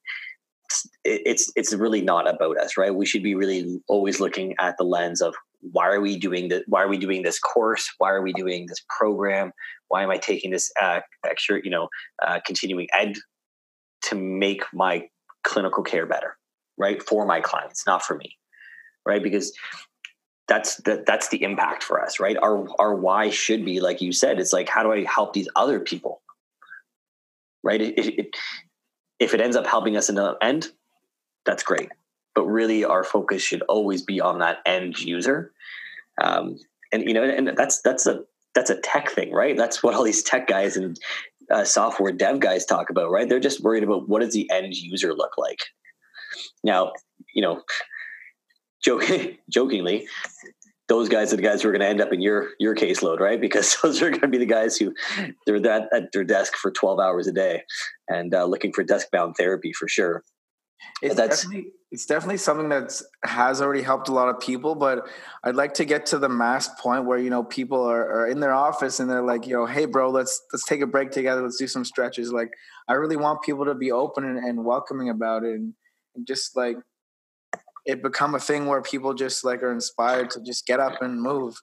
[1.03, 2.93] it's it's really not about us, right?
[2.93, 6.63] We should be really always looking at the lens of why are we doing this?
[6.67, 7.89] Why are we doing this course?
[7.97, 9.51] Why are we doing this program?
[9.89, 11.87] Why am I taking this uh, extra, you know,
[12.25, 13.15] uh, continuing ed
[14.03, 15.07] to make my
[15.43, 16.37] clinical care better?
[16.77, 18.37] Right for my clients not for me
[19.05, 19.23] right?
[19.23, 19.53] Because
[20.47, 22.37] that's the, that's the impact for us right?
[22.41, 25.49] Our our why should be like you said it's like how do i help these
[25.55, 26.21] other people?
[27.63, 27.81] Right?
[27.81, 28.35] It, it,
[29.19, 30.71] if it ends up helping us in the end
[31.45, 31.89] that's great.
[32.35, 35.51] But really our focus should always be on that end user.
[36.21, 36.57] Um,
[36.91, 39.55] and you know and that's that's a that's a tech thing right?
[39.55, 40.99] That's what all these tech guys and
[41.49, 43.27] uh, software dev guys talk about right?
[43.27, 45.59] They're just worried about what does the end user look like
[46.63, 46.93] now,
[47.33, 47.61] you know,
[48.83, 50.07] joking, jokingly,
[50.87, 53.19] those guys are the guys who are going to end up in your your caseload,
[53.19, 53.39] right?
[53.39, 54.93] Because those are going to be the guys who
[55.45, 57.63] they're that at their desk for twelve hours a day
[58.07, 60.23] and uh, looking for desk bound therapy for sure.
[61.01, 65.07] It's definitely it's definitely something that has already helped a lot of people, but
[65.43, 68.39] I'd like to get to the mass point where you know people are, are in
[68.39, 71.41] their office and they're like, you know, hey, bro, let's let's take a break together,
[71.41, 72.31] let's do some stretches.
[72.31, 72.51] Like,
[72.87, 75.73] I really want people to be open and, and welcoming about it, and
[76.15, 76.77] and just like
[77.85, 81.21] it become a thing where people just like are inspired to just get up and
[81.21, 81.55] move.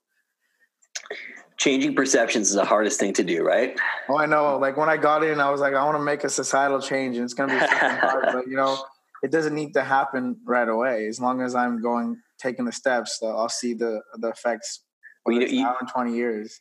[1.58, 3.78] Changing perceptions is the hardest thing to do, right?
[4.08, 4.58] Oh, I know.
[4.58, 7.16] Like when I got in, I was like, I want to make a societal change,
[7.16, 8.78] and it's going to be hard, but you know,
[9.22, 11.06] it doesn't need to happen right away.
[11.08, 14.84] As long as I'm going, taking the steps, I'll see the the effects.
[15.26, 16.60] Well, you, you, now in twenty years.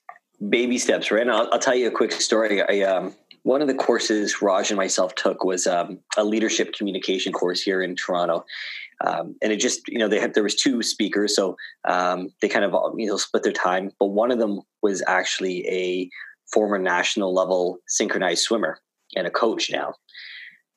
[0.50, 1.22] Baby steps, right?
[1.22, 2.62] And I'll, I'll tell you a quick story.
[2.62, 3.16] I um,
[3.48, 7.82] one of the courses Raj and myself took was um, a leadership communication course here
[7.82, 8.44] in Toronto.
[9.06, 11.56] Um, and it just, you know, they had, there was two speakers, so
[11.88, 13.92] um, they kind of, you know, split their time.
[14.00, 16.10] But one of them was actually a
[16.52, 18.80] former national level synchronized swimmer
[19.16, 19.94] and a coach now.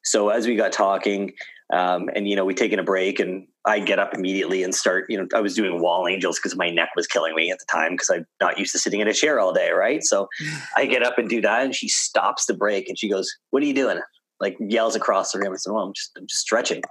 [0.05, 1.33] So as we got talking,
[1.73, 5.07] um, and you know, we taken a break, and I get up immediately and start.
[5.09, 7.67] You know, I was doing wall angels because my neck was killing me at the
[7.71, 10.03] time because I'm not used to sitting in a chair all day, right?
[10.03, 10.29] So
[10.77, 13.63] I get up and do that, and she stops the break and she goes, "What
[13.63, 14.01] are you doing?"
[14.41, 15.53] Like yells across the room.
[15.53, 16.83] I said, "Well, I'm just, I'm just stretching."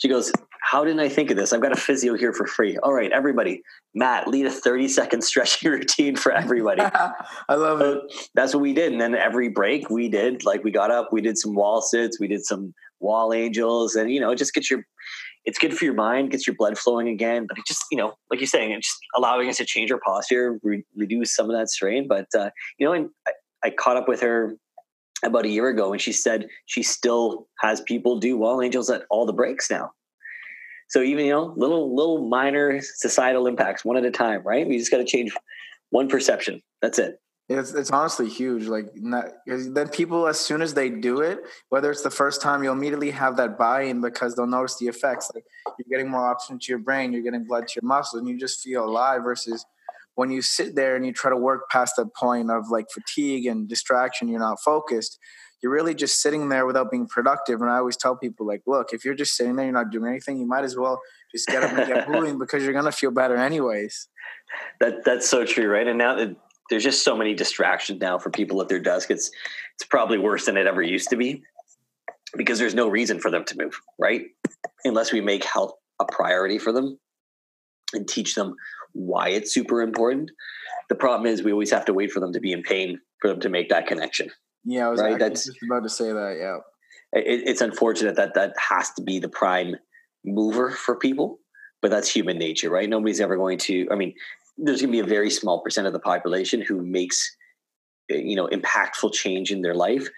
[0.00, 0.32] She goes,
[0.62, 1.52] How didn't I think of this?
[1.52, 2.78] I've got a physio here for free.
[2.78, 3.60] All right, everybody,
[3.94, 6.80] Matt, lead a 30 second stretching routine for everybody.
[7.48, 8.28] I love so it.
[8.34, 8.92] That's what we did.
[8.92, 12.18] And then every break we did, like we got up, we did some wall sits,
[12.18, 14.84] we did some wall angels, and you know, just get your
[15.44, 17.46] it's good for your mind, gets your blood flowing again.
[17.48, 20.00] But it just, you know, like you're saying, it's just allowing us to change our
[20.04, 22.06] posture, re- reduce some of that strain.
[22.08, 23.32] But uh, you know, and I,
[23.64, 24.54] I caught up with her
[25.22, 29.02] about a year ago and she said she still has people do wall angels at
[29.10, 29.90] all the breaks now
[30.88, 34.78] so even you know little little minor societal impacts one at a time right we
[34.78, 35.32] just got to change
[35.90, 37.20] one perception that's it
[37.58, 41.90] it's, it's honestly huge like not, then people as soon as they do it whether
[41.90, 45.44] it's the first time you'll immediately have that buy-in because they'll notice the effects like
[45.78, 48.38] you're getting more oxygen to your brain you're getting blood to your muscles and you
[48.38, 49.66] just feel alive versus
[50.20, 53.46] when you sit there and you try to work past that point of like fatigue
[53.46, 55.18] and distraction, you're not focused.
[55.62, 57.62] You're really just sitting there without being productive.
[57.62, 60.10] And I always tell people, like, look, if you're just sitting there, you're not doing
[60.10, 61.00] anything, you might as well
[61.32, 64.08] just get up and get moving because you're gonna feel better anyways.
[64.80, 65.86] That that's so true, right?
[65.86, 66.16] And now
[66.70, 69.10] there's just so many distractions now for people at their desk.
[69.10, 69.30] It's
[69.74, 71.42] it's probably worse than it ever used to be
[72.36, 74.22] because there's no reason for them to move, right?
[74.84, 76.98] Unless we make health a priority for them
[77.92, 78.54] and teach them
[78.92, 80.30] why it's super important.
[80.88, 83.28] The problem is we always have to wait for them to be in pain for
[83.28, 84.30] them to make that connection.
[84.64, 85.18] Yeah, I was right?
[85.18, 86.36] That's, just about to say that.
[86.38, 89.76] Yeah, it, it's unfortunate that that has to be the prime
[90.24, 91.38] mover for people,
[91.82, 92.88] but that's human nature, right?
[92.88, 93.88] Nobody's ever going to.
[93.90, 94.14] I mean,
[94.62, 97.36] there's going to be a very small percent of the population who makes
[98.10, 100.08] eh, you know impactful change in their life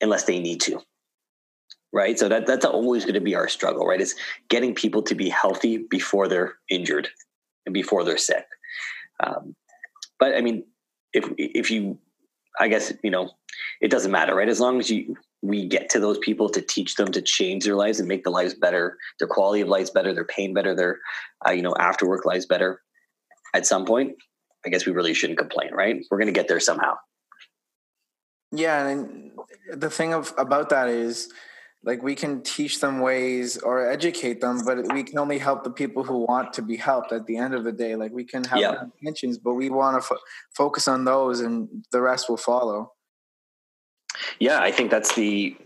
[0.00, 0.80] unless they need to
[1.92, 4.14] right so that that's always going to be our struggle right is
[4.48, 7.08] getting people to be healthy before they're injured
[7.66, 8.46] and before they're sick.
[9.22, 9.54] Um,
[10.18, 10.64] but I mean,
[11.12, 11.98] if if you,
[12.58, 13.30] I guess you know,
[13.82, 14.48] it doesn't matter, right?
[14.48, 17.76] As long as you we get to those people to teach them to change their
[17.76, 20.98] lives and make their lives better, their quality of lives better, their pain better, their
[21.46, 22.80] uh, you know after work lives better.
[23.56, 24.16] At some point,
[24.64, 26.04] I guess we really shouldn't complain, right?
[26.10, 26.94] We're going to get there somehow.
[28.52, 29.32] Yeah, and
[29.72, 31.32] the thing of about that is
[31.86, 35.70] like we can teach them ways or educate them but we can only help the
[35.70, 38.44] people who want to be helped at the end of the day like we can
[38.44, 38.82] have yeah.
[38.82, 42.92] intentions but we want to fo- focus on those and the rest will follow
[44.38, 45.56] yeah i think that's the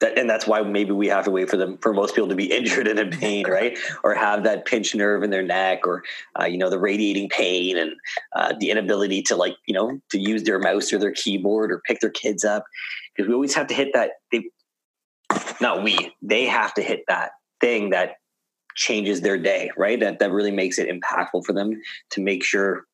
[0.00, 2.34] that, and that's why maybe we have to wait for them for most people to
[2.34, 3.78] be injured and in pain right?
[4.04, 6.02] Or have that pinched nerve in their neck or
[6.38, 7.92] uh, you know the radiating pain and
[8.34, 11.80] uh, the inability to like you know to use their mouse or their keyboard or
[11.86, 12.64] pick their kids up.
[13.14, 14.44] Because we always have to hit that they
[15.60, 18.16] not we, they have to hit that thing that
[18.74, 19.98] changes their day, right?
[19.98, 21.80] That that really makes it impactful for them
[22.10, 22.84] to make sure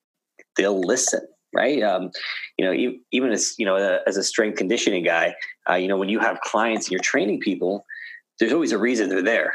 [0.57, 1.21] they'll listen,
[1.55, 1.83] right?
[1.83, 2.11] Um,
[2.59, 5.35] you know, even as you know, as a strength conditioning guy,
[5.69, 7.85] uh, you know, when you have clients and you're training people,
[8.39, 9.55] there's always a reason they're there.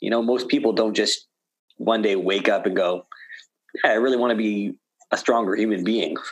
[0.00, 1.26] You know, most people don't just
[1.76, 3.06] one day wake up and go,
[3.84, 4.74] "I really want to be
[5.10, 6.16] a stronger human being."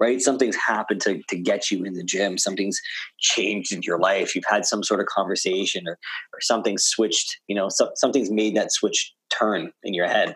[0.00, 0.20] right?
[0.20, 2.38] Something's happened to, to get you in the gym.
[2.38, 2.80] Something's
[3.20, 4.34] changed in your life.
[4.34, 8.56] You've had some sort of conversation or, or something switched, you know, so, something's made
[8.56, 10.34] that switch turn in your head.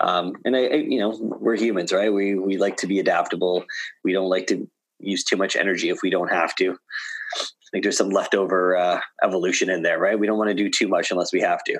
[0.00, 2.12] Um, and I, I, you know, we're humans, right?
[2.12, 3.64] We, we like to be adaptable.
[4.04, 4.68] We don't like to
[5.00, 6.72] use too much energy if we don't have to.
[6.72, 10.18] I think there's some leftover uh, evolution in there, right?
[10.18, 11.78] We don't want to do too much unless we have to.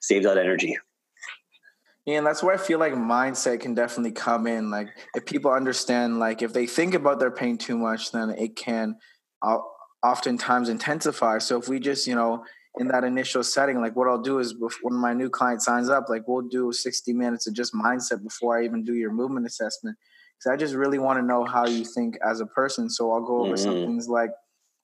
[0.00, 0.76] Save that energy.
[2.06, 4.70] Yeah, and that's where I feel like mindset can definitely come in.
[4.70, 8.56] Like if people understand, like if they think about their pain too much, then it
[8.56, 8.96] can
[9.42, 9.58] uh,
[10.02, 11.38] oftentimes intensify.
[11.38, 12.44] So if we just, you know,
[12.78, 16.08] in that initial setting, like what I'll do is when my new client signs up,
[16.08, 19.96] like we'll do 60 minutes of just mindset before I even do your movement assessment.
[20.38, 22.88] Because I just really want to know how you think as a person.
[22.88, 23.62] So I'll go over mm-hmm.
[23.62, 24.30] some things like,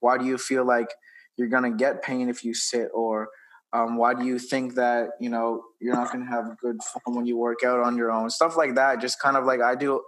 [0.01, 0.89] why do you feel like
[1.37, 3.29] you're gonna get pain if you sit, or
[3.73, 7.17] Um, why do you think that you know you're not going to have good form
[7.17, 8.31] when you work out on your own?
[8.31, 9.01] Stuff like that.
[9.01, 10.03] Just kind of like I do.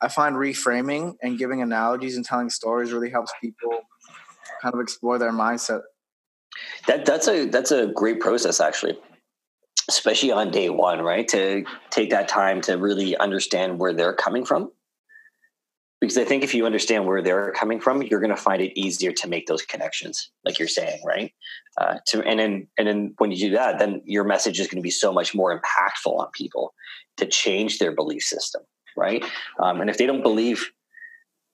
[0.00, 3.72] I find reframing and giving analogies and telling stories really helps people
[4.62, 5.82] kind of explore their mindset.
[6.86, 8.98] That that's a that's a great process actually,
[9.88, 11.26] especially on day one, right?
[11.28, 14.70] To take that time to really understand where they're coming from.
[16.00, 18.78] Because I think if you understand where they're coming from, you're going to find it
[18.78, 21.34] easier to make those connections, like you're saying, right?
[21.78, 24.80] Uh, to and then and then when you do that, then your message is going
[24.80, 26.72] to be so much more impactful on people
[27.18, 28.62] to change their belief system,
[28.96, 29.22] right?
[29.62, 30.70] Um, and if they don't believe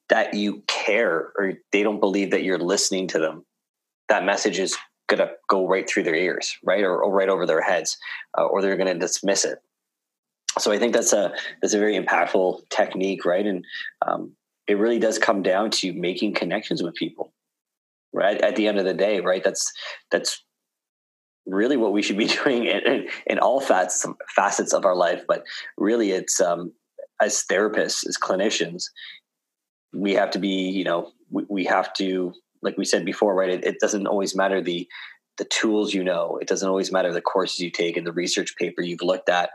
[0.09, 3.45] that you care or they don't believe that you're listening to them,
[4.09, 7.47] that message is going to go right through their ears, right, or, or right over
[7.47, 7.99] their heads,
[8.37, 9.59] uh, or they're going to dismiss it.
[10.59, 13.47] So I think that's a that's a very impactful technique, right?
[13.47, 13.65] And
[14.07, 14.33] um,
[14.67, 17.33] it really does come down to making connections with people,
[18.13, 18.41] right?
[18.41, 19.45] At the end of the day, right?
[19.45, 19.73] That's
[20.11, 20.43] that's
[21.47, 25.25] really what we should be doing in, in all facets facets of our life.
[25.29, 25.45] But
[25.77, 26.73] really, it's um,
[27.21, 28.85] as therapists, as clinicians,
[29.93, 32.33] we have to be, you know, we, we have to
[32.67, 33.49] like we said before, right?
[33.49, 34.87] It, it doesn't always matter the
[35.39, 36.39] the tools you know.
[36.41, 39.51] It doesn't always matter the courses you take and the research paper you've looked at.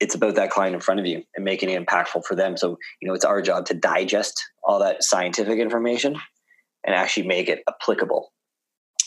[0.00, 2.56] It's about that client in front of you and making it impactful for them.
[2.56, 6.16] So, you know, it's our job to digest all that scientific information
[6.84, 8.32] and actually make it applicable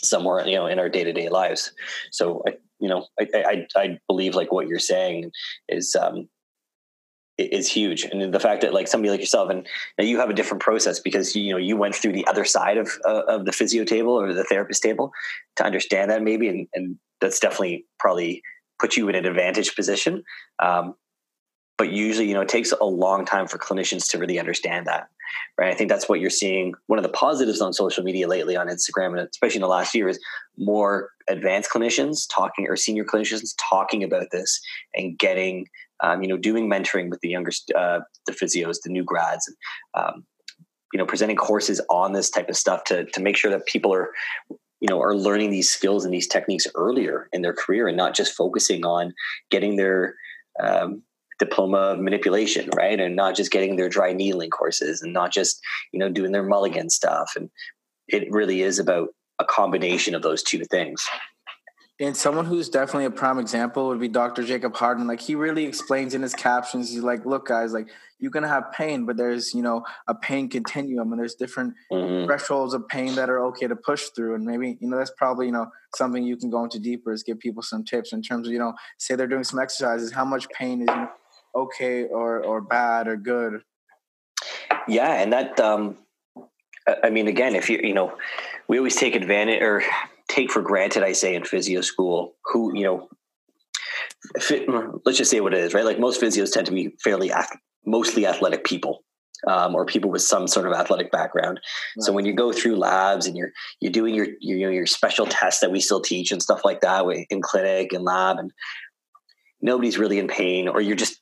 [0.03, 1.71] somewhere, you know, in our day to day lives.
[2.11, 5.31] So, I, you know, I, I, I believe like what you're saying
[5.69, 6.29] is, um,
[7.37, 8.03] is huge.
[8.03, 9.67] And the fact that like somebody like yourself and
[9.99, 12.89] you have a different process because you know you went through the other side of
[13.05, 15.11] uh, of the physio table or the therapist table
[15.55, 18.41] to understand that maybe and, and that's definitely probably
[18.79, 20.23] put you in an advantage position.
[20.59, 20.95] Um,
[21.77, 25.09] but usually you know it takes a long time for clinicians to really understand that
[25.57, 25.71] right?
[25.71, 26.73] I think that's what you're seeing.
[26.87, 29.93] One of the positives on social media lately on instagram and especially in the last
[29.93, 30.19] year is
[30.57, 34.61] more advanced clinicians talking or senior clinicians talking about this
[34.95, 35.67] and getting
[36.03, 40.03] um, you know, doing mentoring with the younger, uh, the physios, the new grads, and,
[40.03, 40.25] um,
[40.93, 43.93] you know, presenting courses on this type of stuff to to make sure that people
[43.93, 44.11] are,
[44.79, 48.15] you know, are learning these skills and these techniques earlier in their career and not
[48.15, 49.13] just focusing on
[49.49, 50.15] getting their
[50.63, 51.03] um,
[51.39, 52.99] diploma of manipulation, right?
[52.99, 55.59] And not just getting their dry needling courses and not just,
[55.91, 57.33] you know, doing their mulligan stuff.
[57.35, 57.49] And
[58.07, 61.05] it really is about a combination of those two things.
[61.99, 64.43] And someone who's definitely a prime example would be Dr.
[64.43, 65.07] Jacob Harden.
[65.07, 67.87] Like he really explains in his captions, he's like, look, guys, like
[68.19, 72.25] you're gonna have pain, but there's, you know, a pain continuum and there's different mm-hmm.
[72.27, 74.35] thresholds of pain that are okay to push through.
[74.35, 77.23] And maybe, you know, that's probably, you know, something you can go into deeper is
[77.23, 80.25] give people some tips in terms of, you know, say they're doing some exercises, how
[80.25, 80.89] much pain is
[81.55, 83.63] okay or or bad or good.
[84.87, 85.97] Yeah, and that um
[87.03, 88.15] I mean again, if you you know,
[88.67, 89.81] we always take advantage or
[90.37, 93.09] take for granted, I say in physio school, who, you know,
[94.39, 94.67] fit,
[95.05, 95.85] let's just say what it is, right?
[95.85, 97.31] Like most physios tend to be fairly,
[97.85, 99.03] mostly athletic people.
[99.47, 101.59] Um, or people with some sort of athletic background.
[101.95, 102.03] Right.
[102.03, 104.87] So when you go through labs and you're you're doing your, your you know your
[104.87, 108.51] special tests that we still teach and stuff like that in clinic and lab, and
[109.61, 111.21] nobody's really in pain, or you're just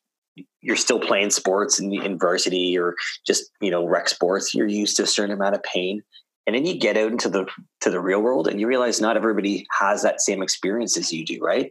[0.61, 2.95] you're still playing sports in, in varsity or
[3.27, 4.53] just you know rec sports.
[4.53, 6.01] You're used to a certain amount of pain,
[6.47, 7.45] and then you get out into the
[7.81, 11.25] to the real world and you realize not everybody has that same experience as you
[11.25, 11.69] do right?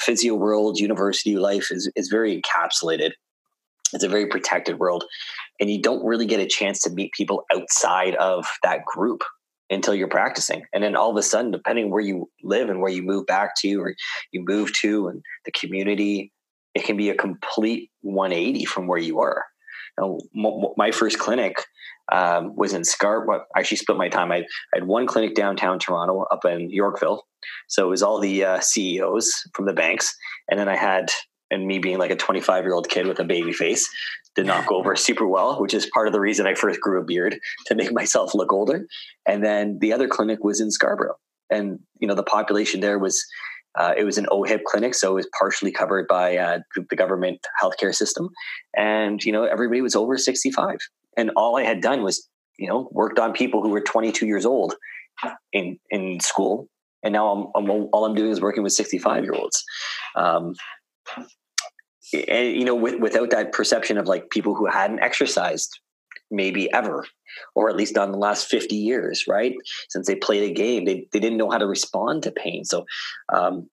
[0.00, 3.12] Physio world university life is, is very encapsulated.
[3.92, 5.04] It's a very protected world.
[5.58, 9.22] And you don't really get a chance to meet people outside of that group
[9.68, 10.62] until you're practicing.
[10.72, 13.54] And then all of a sudden depending where you live and where you move back
[13.58, 13.94] to or
[14.32, 16.32] you move to and the community
[16.74, 19.42] it can be a complete 180 from where you were
[19.98, 20.18] now,
[20.76, 21.64] my first clinic
[22.12, 23.26] um, was in Scar.
[23.26, 24.32] Well, I actually split my time.
[24.32, 27.24] I, I, had one clinic downtown Toronto, up in Yorkville.
[27.68, 30.14] So it was all the uh, CEOs from the banks,
[30.48, 31.10] and then I had,
[31.50, 33.88] and me being like a 25 year old kid with a baby face,
[34.34, 37.00] did not go over super well, which is part of the reason I first grew
[37.00, 38.86] a beard to make myself look older.
[39.26, 41.16] And then the other clinic was in Scarborough,
[41.50, 43.24] and you know the population there was.
[43.78, 47.46] Uh, it was an OHIP clinic, so it was partially covered by uh, the government
[47.62, 48.28] healthcare system,
[48.76, 50.78] and you know everybody was over sixty-five.
[51.16, 52.28] And all I had done was
[52.58, 54.74] you know worked on people who were 22 years old
[55.52, 56.68] in in school,
[57.02, 59.62] and now I'm, I'm all I'm doing is working with 65 year olds.
[60.16, 60.54] Um,
[62.12, 65.78] and you know, with, without that perception of like people who hadn't exercised
[66.30, 67.06] maybe ever,
[67.54, 69.54] or at least on the last 50 years, right?
[69.88, 72.64] Since they played a game, they, they didn't know how to respond to pain.
[72.64, 72.84] So
[73.32, 73.68] um,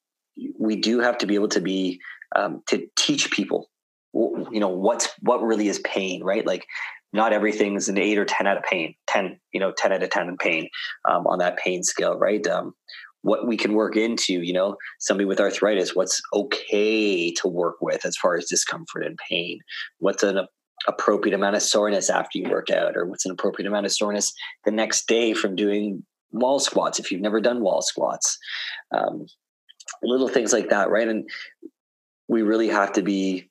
[0.59, 1.99] we do have to be able to be,
[2.35, 3.69] um, to teach people,
[4.13, 6.45] you know, what's, what really is pain, right?
[6.45, 6.65] Like
[7.13, 10.03] not everything is an eight or 10 out of pain, 10, you know, 10 out
[10.03, 10.69] of 10 in pain
[11.09, 12.45] um, on that pain scale, right?
[12.47, 12.73] Um,
[13.21, 18.05] what we can work into, you know, somebody with arthritis, what's okay to work with
[18.05, 19.59] as far as discomfort and pain,
[19.99, 20.47] what's an
[20.87, 24.33] appropriate amount of soreness after you work out, or what's an appropriate amount of soreness
[24.65, 28.37] the next day from doing wall squats if you've never done wall squats.
[28.95, 29.25] Um,
[30.03, 31.07] little things like that, right?
[31.07, 31.29] And
[32.27, 33.49] we really have to be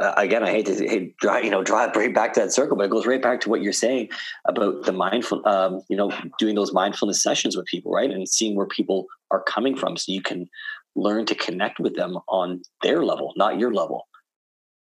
[0.00, 2.76] uh, again, I hate to hate, drive, you know, drive right back to that circle,
[2.76, 4.08] but it goes right back to what you're saying
[4.46, 8.56] about the mindful, um, you know, doing those mindfulness sessions with people, right, and seeing
[8.56, 10.48] where people are coming from, so you can
[10.96, 14.08] learn to connect with them on their level, not your level.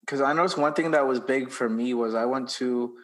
[0.06, 2.96] Because I noticed one thing that was big for me was I went to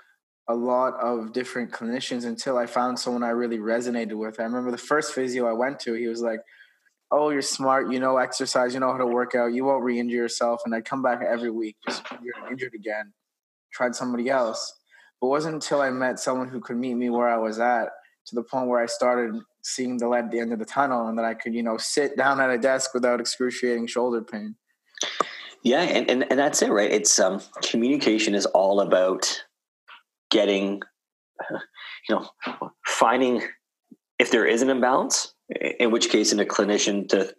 [0.49, 4.39] a lot of different clinicians until I found someone I really resonated with.
[4.39, 6.41] I remember the first physio I went to, he was like,
[7.11, 10.17] oh, you're smart, you know exercise, you know how to work out, you won't re-injure
[10.17, 10.63] yourself.
[10.65, 13.13] And I'd come back every week, just you're injured again.
[13.73, 14.75] Tried somebody else.
[15.21, 17.89] But it wasn't until I met someone who could meet me where I was at
[18.27, 21.09] to the point where I started seeing the light at the end of the tunnel
[21.09, 24.57] and that I could, you know, sit down at a desk without excruciating shoulder pain.
[25.63, 26.91] Yeah, and, and, and that's it, right?
[26.91, 29.45] It's um communication is all about
[30.31, 30.83] getting
[32.09, 32.29] you know
[32.87, 33.43] finding
[34.19, 35.35] if there is an imbalance
[35.79, 37.35] in which case in a clinician to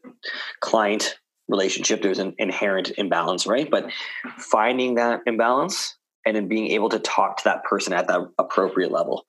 [0.61, 1.17] client
[1.49, 3.91] relationship there's an inherent imbalance right but
[4.37, 8.91] finding that imbalance and then being able to talk to that person at that appropriate
[8.91, 9.25] level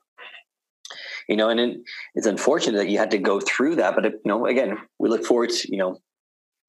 [1.28, 1.78] you know and it,
[2.14, 5.08] it's unfortunate that you had to go through that but it, you know again we
[5.08, 5.98] look forward to you know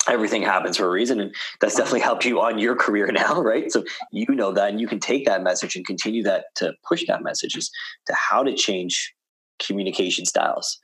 [0.08, 3.72] everything happens for a reason and that's definitely helped you on your career now right
[3.72, 7.04] so you know that and you can take that message and continue that to push
[7.08, 7.70] that message as
[8.06, 9.14] to how to change
[9.60, 10.80] communication styles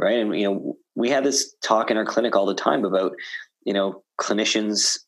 [0.00, 0.18] right?
[0.18, 3.12] And you know, we have this talk in our clinic all the time about
[3.64, 4.98] you know clinicians.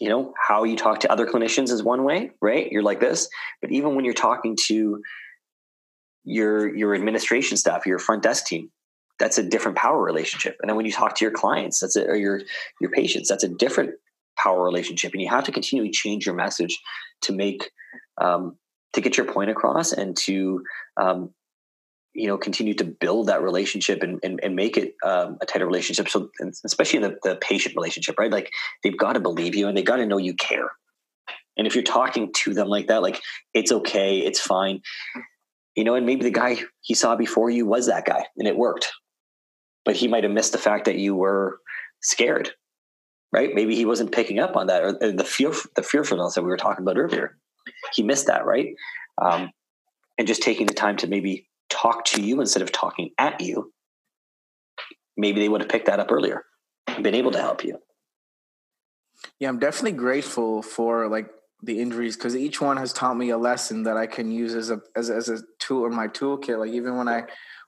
[0.00, 2.70] You know how you talk to other clinicians is one way, right?
[2.72, 3.28] You're like this,
[3.60, 5.00] but even when you're talking to
[6.24, 8.70] your your administration staff, your front desk team,
[9.20, 10.56] that's a different power relationship.
[10.60, 12.40] And then when you talk to your clients, that's a, or your
[12.80, 13.92] your patients, that's a different
[14.36, 15.12] power relationship.
[15.12, 16.80] And you have to continually change your message
[17.22, 17.70] to make
[18.20, 18.56] um,
[18.94, 20.64] to get your point across and to
[20.96, 21.30] um,
[22.14, 25.66] you know continue to build that relationship and and, and make it um, a tighter
[25.66, 26.08] relationship.
[26.08, 26.30] So
[26.64, 28.32] especially in the, the patient relationship right?
[28.32, 28.50] Like
[28.82, 30.70] they've got to believe you and they got to know you care.
[31.58, 33.20] And if you're talking to them like that like
[33.52, 34.80] it's okay it's fine.
[35.76, 38.56] You know and maybe the guy he saw before you was that guy and it
[38.56, 38.90] worked
[39.84, 41.58] but he might have missed the fact that you were
[42.02, 42.50] scared
[43.32, 46.48] right maybe he wasn't picking up on that or the fear the fearfulness that we
[46.48, 47.36] were talking about earlier
[47.92, 48.74] he missed that right
[49.20, 49.50] um,
[50.18, 53.72] and just taking the time to maybe talk to you instead of talking at you,
[55.16, 56.44] maybe they would have picked that up earlier
[56.86, 57.78] and been able to help you.
[59.38, 61.30] Yeah, I'm definitely grateful for like
[61.62, 64.70] the injuries because each one has taught me a lesson that I can use as
[64.70, 66.58] a as, as a tool in my toolkit.
[66.58, 67.24] Like even when I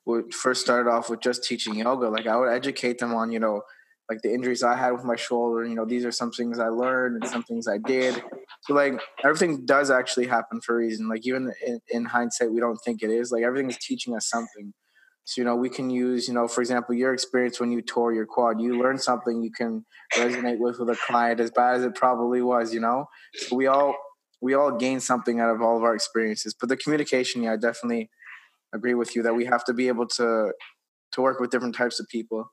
[0.06, 3.38] would first started off with just teaching yoga, like I would educate them on you
[3.38, 3.62] know
[4.08, 5.64] like the injuries I had with my shoulder.
[5.64, 8.22] You know, these are some things I learned and some things I did.
[8.62, 11.08] So like everything does actually happen for a reason.
[11.08, 13.32] Like even in, in hindsight, we don't think it is.
[13.32, 14.74] Like everything is teaching us something.
[15.24, 18.12] So you know, we can use you know, for example, your experience when you tore
[18.12, 18.60] your quad.
[18.60, 19.84] You learned something you can
[20.16, 22.74] resonate with with a client, as bad as it probably was.
[22.74, 23.94] You know, so we all
[24.40, 26.54] we all gain something out of all of our experiences.
[26.58, 28.10] But the communication, yeah, definitely
[28.74, 30.52] agree with you that we have to be able to
[31.12, 32.50] to work with different types of people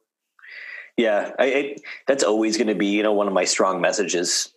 [1.00, 4.54] yeah, I, that's always going to be you know one of my strong messages.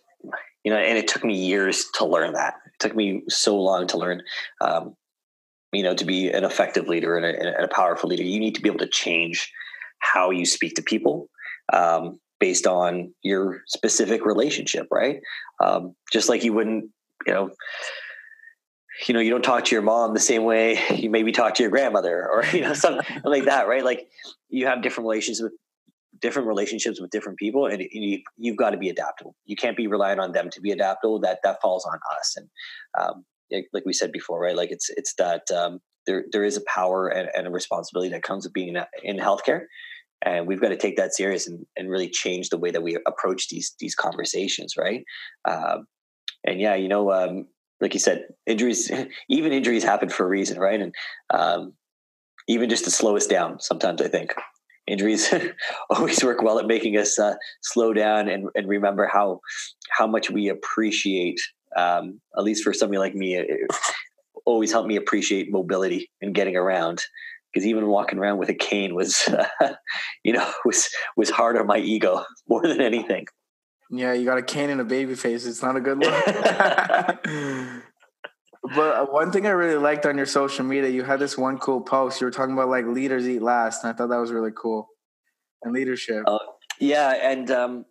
[0.65, 2.55] You know, and it took me years to learn that.
[2.65, 4.23] It took me so long to learn.
[4.59, 4.95] Um,
[5.71, 8.55] you know, to be an effective leader and a, and a, powerful leader, you need
[8.55, 9.51] to be able to change
[9.99, 11.29] how you speak to people
[11.71, 15.21] um, based on your specific relationship, right?
[15.63, 16.91] Um, just like you wouldn't,
[17.25, 17.49] you know,
[19.07, 21.63] you know, you don't talk to your mom the same way you maybe talk to
[21.63, 23.83] your grandmother, or you know, something like that, right?
[23.83, 24.07] Like
[24.49, 25.53] you have different relations with
[26.21, 29.35] different relationships with different people and you, you've got to be adaptable.
[29.45, 31.19] You can't be relying on them to be adaptable.
[31.19, 32.35] That that falls on us.
[32.37, 32.49] And
[32.99, 33.25] um,
[33.73, 34.55] like we said before right?
[34.55, 38.23] Like it's it's that um, there there is a power and, and, a responsibility that
[38.23, 39.65] comes with being in, in healthcare.
[40.25, 42.97] And we've got to take that serious and, and really change the way that we
[43.05, 45.03] approach these these conversations right?
[45.45, 45.85] Um,
[46.45, 47.47] and yeah you know um,
[47.83, 48.89] like you said injuries
[49.29, 50.81] even injuries happen for a reason right?
[50.81, 50.95] And
[51.29, 51.73] um,
[52.47, 54.33] even just to slow us down sometimes i think.
[54.85, 55.33] Injuries
[55.89, 59.39] always work well at making us uh, slow down and, and remember how
[59.89, 61.39] how much we appreciate
[61.77, 63.71] um, at least for somebody like me it, it
[64.45, 67.01] always helped me appreciate mobility and getting around.
[67.51, 69.29] Because even walking around with a cane was
[69.61, 69.73] uh,
[70.23, 73.27] you know was was hard on my ego more than anything
[73.93, 77.83] yeah you got a cane and a baby face it's not a good look
[78.63, 81.57] But uh, one thing I really liked on your social media, you had this one
[81.57, 82.21] cool post.
[82.21, 84.87] You were talking about like leaders eat last, and I thought that was really cool.
[85.63, 86.23] and leadership.
[86.25, 86.39] Uh,
[86.79, 87.85] yeah, and um,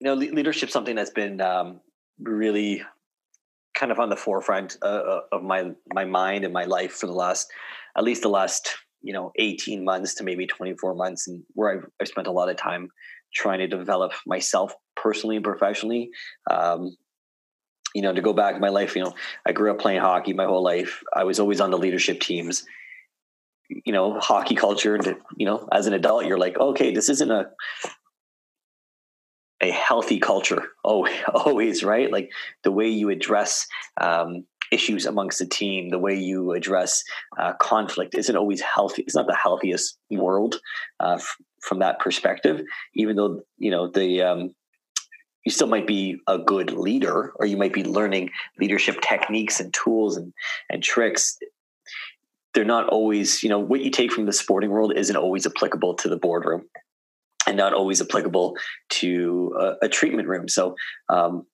[0.00, 1.80] you know, le- leadership something that's been um,
[2.18, 2.82] really
[3.74, 7.06] kind of on the forefront uh, uh, of my my mind and my life for
[7.06, 7.46] the last
[7.96, 11.86] at least the last you know 18 months to maybe 24 months and where I've,
[12.00, 12.88] I've spent a lot of time
[13.34, 16.10] trying to develop myself personally and professionally
[16.50, 16.96] um,
[17.94, 19.14] you know to go back in my life you know
[19.46, 21.02] i grew up playing hockey my whole life.
[21.12, 22.64] I was always on the leadership teams.
[23.68, 27.30] You know hockey culture and you know as an adult you're like okay this isn't
[27.30, 27.50] a
[29.60, 32.12] a healthy culture oh always right?
[32.12, 32.30] Like
[32.62, 33.66] the way you address
[34.00, 37.02] um, issues amongst the team the way you address
[37.38, 40.56] uh, conflict isn't always healthy it's not the healthiest world
[40.98, 42.62] uh, f- from that perspective
[42.94, 44.50] even though you know the um,
[45.46, 48.28] you still might be a good leader or you might be learning
[48.60, 50.34] leadership techniques and tools and
[50.68, 51.38] and tricks
[52.52, 55.94] they're not always you know what you take from the sporting world isn't always applicable
[55.94, 56.64] to the boardroom
[57.46, 58.56] and not always applicable
[58.88, 60.48] to a, a treatment room.
[60.48, 60.74] So,
[61.08, 61.46] um,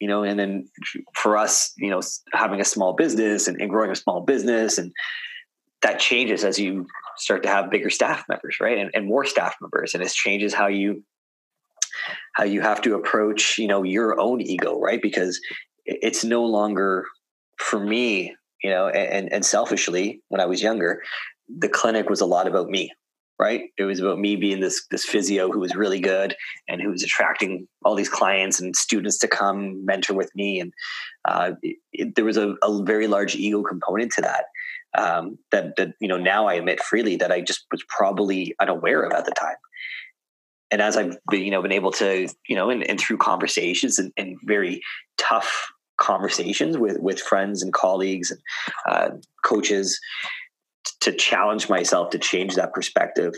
[0.00, 0.68] you know, and then
[1.14, 4.92] for us, you know, having a small business and, and, growing a small business and
[5.82, 6.86] that changes as you
[7.16, 8.76] start to have bigger staff members, right.
[8.76, 9.94] And, and more staff members.
[9.94, 11.02] And it changes how you,
[12.36, 15.00] how you have to approach, you know, your own ego, right.
[15.00, 15.40] Because
[15.86, 17.06] it's no longer
[17.56, 21.02] for me, you know, and, and selfishly when I was younger,
[21.48, 22.92] the clinic was a lot about me,
[23.38, 23.70] right?
[23.78, 26.36] It was about me being this this physio who was really good
[26.68, 30.60] and who was attracting all these clients and students to come mentor with me.
[30.60, 30.74] And
[31.24, 34.44] uh, it, it, there was a, a, very large ego component to that.
[34.98, 39.04] Um, that that you know now I admit freely that I just was probably unaware
[39.04, 39.56] of at the time.
[40.70, 43.98] And as I've been, you know been able to you know and, and through conversations
[43.98, 44.82] and, and very
[45.18, 48.40] tough conversations with with friends and colleagues and
[48.88, 49.08] uh,
[49.44, 49.98] coaches
[51.00, 53.32] to challenge myself to change that perspective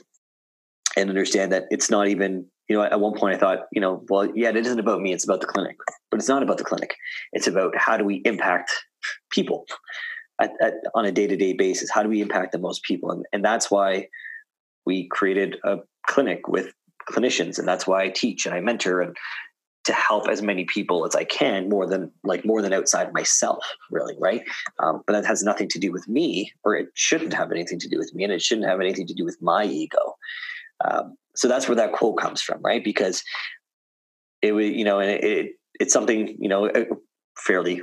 [0.97, 4.05] and understand that it's not even you know at one point i thought you know
[4.09, 5.77] well yeah it isn't about me it's about the clinic
[6.11, 6.97] but it's not about the clinic.
[7.33, 8.73] It's about how do we impact
[9.31, 9.67] people
[10.41, 11.91] at, at, on a day-to-day basis?
[11.91, 13.11] How do we impact the most people?
[13.11, 14.09] And, and that's why
[14.87, 16.73] we created a clinic with
[17.11, 19.17] clinicians and that's why i teach and i mentor and
[19.89, 23.65] to help as many people as I can, more than like more than outside myself,
[23.91, 24.43] really, right?
[24.81, 27.89] Um, but that has nothing to do with me, or it shouldn't have anything to
[27.89, 30.17] do with me, and it shouldn't have anything to do with my ego.
[30.85, 32.85] Um, so that's where that quote comes from, right?
[32.85, 33.25] Because
[34.43, 36.71] it was, you know, and it, it, it's something, you know,
[37.39, 37.81] fairly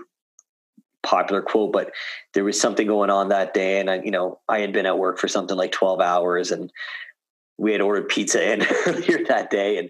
[1.02, 1.92] popular quote, but
[2.36, 5.00] there was something going on that day, and I, you know, I had been at
[5.00, 6.72] work for something like twelve hours, and
[7.58, 9.90] we had ordered pizza in earlier that day, and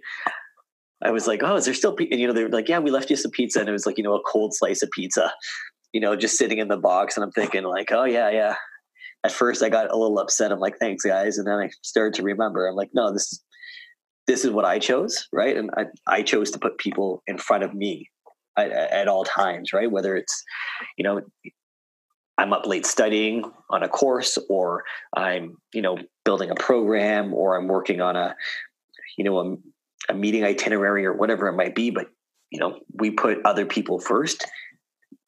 [1.03, 2.13] I was like, oh, is there still pizza?
[2.13, 3.59] And, you know, they were like, yeah, we left you some pizza.
[3.59, 5.33] And it was like, you know, a cold slice of pizza,
[5.93, 7.15] you know, just sitting in the box.
[7.15, 8.55] And I'm thinking like, oh yeah, yeah.
[9.23, 10.51] At first I got a little upset.
[10.51, 11.37] I'm like, thanks guys.
[11.37, 13.43] And then I started to remember, I'm like, no, this is,
[14.27, 15.27] this is what I chose.
[15.31, 15.55] Right.
[15.55, 18.09] And I, I chose to put people in front of me
[18.57, 19.73] at, at all times.
[19.73, 19.91] Right.
[19.91, 20.43] Whether it's,
[20.97, 21.21] you know,
[22.37, 24.83] I'm up late studying on a course or
[25.15, 28.35] I'm, you know, building a program or I'm working on a,
[29.17, 29.55] you know, a
[30.09, 32.07] a meeting itinerary or whatever it might be, but
[32.51, 34.45] you know, we put other people first.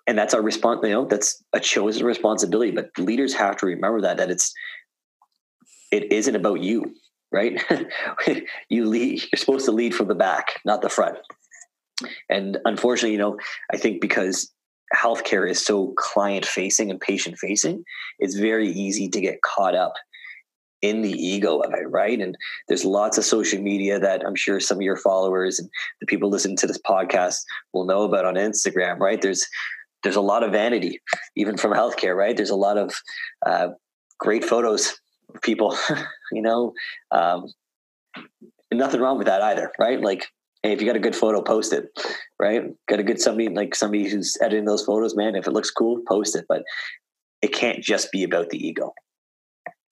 [0.05, 2.71] And that's our response, you know, that's a chosen responsibility.
[2.71, 4.53] But leaders have to remember that that it's
[5.91, 6.95] it isn't about you,
[7.31, 7.61] right?
[8.69, 11.17] you lead you're supposed to lead from the back, not the front.
[12.29, 13.37] And unfortunately, you know,
[13.73, 14.53] I think because
[14.95, 17.83] healthcare is so client facing and patient facing,
[18.19, 19.93] it's very easy to get caught up
[20.81, 22.19] in the ego of it, right?
[22.19, 25.69] And there's lots of social media that I'm sure some of your followers and
[25.99, 27.37] the people listening to this podcast
[27.73, 29.21] will know about on Instagram, right?
[29.21, 29.45] There's
[30.03, 31.01] there's a lot of vanity,
[31.35, 32.37] even from healthcare, right?
[32.37, 32.93] There's a lot of
[33.45, 33.69] uh,
[34.19, 34.93] great photos
[35.33, 35.75] of people,
[36.31, 36.73] you know,
[37.11, 37.47] um,
[38.71, 39.99] nothing wrong with that either, right?
[39.99, 40.27] Like,
[40.67, 41.85] hey, if you got a good photo, post it,
[42.39, 42.63] right?
[42.87, 45.35] Got a good somebody like somebody who's editing those photos, man.
[45.35, 46.63] If it looks cool, post it, but
[47.41, 48.93] it can't just be about the ego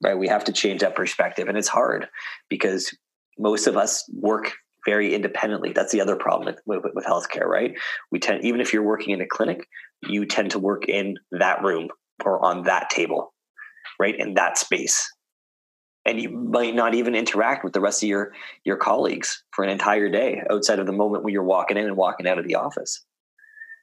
[0.04, 0.18] right?
[0.18, 1.48] We have to change that perspective.
[1.48, 2.08] And it's hard
[2.50, 2.96] because
[3.38, 4.54] most of us work
[4.86, 5.72] very independently.
[5.74, 7.74] That's the other problem with, with, with healthcare, right?
[8.12, 9.68] We tend, even if you're working in a clinic,
[10.04, 11.90] you tend to work in that room
[12.24, 13.34] or on that table,
[14.00, 14.16] right?
[14.18, 15.12] In that space.
[16.06, 18.32] And you might not even interact with the rest of your
[18.64, 21.98] your colleagues for an entire day outside of the moment when you're walking in and
[21.98, 23.04] walking out of the office.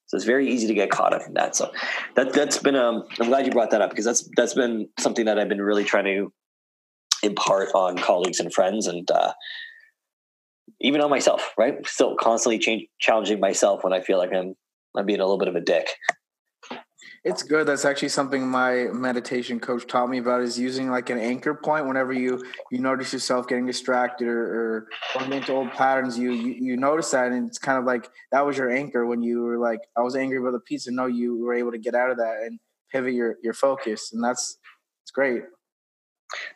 [0.07, 1.57] So it's very easy to get caught up in that.
[1.57, 1.73] So
[2.15, 5.25] that that's been um I'm glad you brought that up because that's that's been something
[5.25, 6.33] that I've been really trying to
[7.23, 9.33] impart on colleagues and friends and uh,
[10.81, 11.87] even on myself, right?
[11.87, 14.55] Still constantly change, challenging myself when I feel like I'm
[14.97, 15.89] I'm being a little bit of a dick.
[17.25, 17.67] It's good.
[17.67, 21.87] That's actually something my meditation coach taught me about is using like an anchor point
[21.87, 26.19] whenever you you notice yourself getting distracted or, or going into old patterns.
[26.19, 29.23] You, you you notice that, and it's kind of like that was your anchor when
[29.23, 30.91] you were like, I was angry about the pizza.
[30.91, 32.59] No, you were able to get out of that and
[32.91, 34.59] pivot your your focus, and that's
[35.05, 35.43] it's great.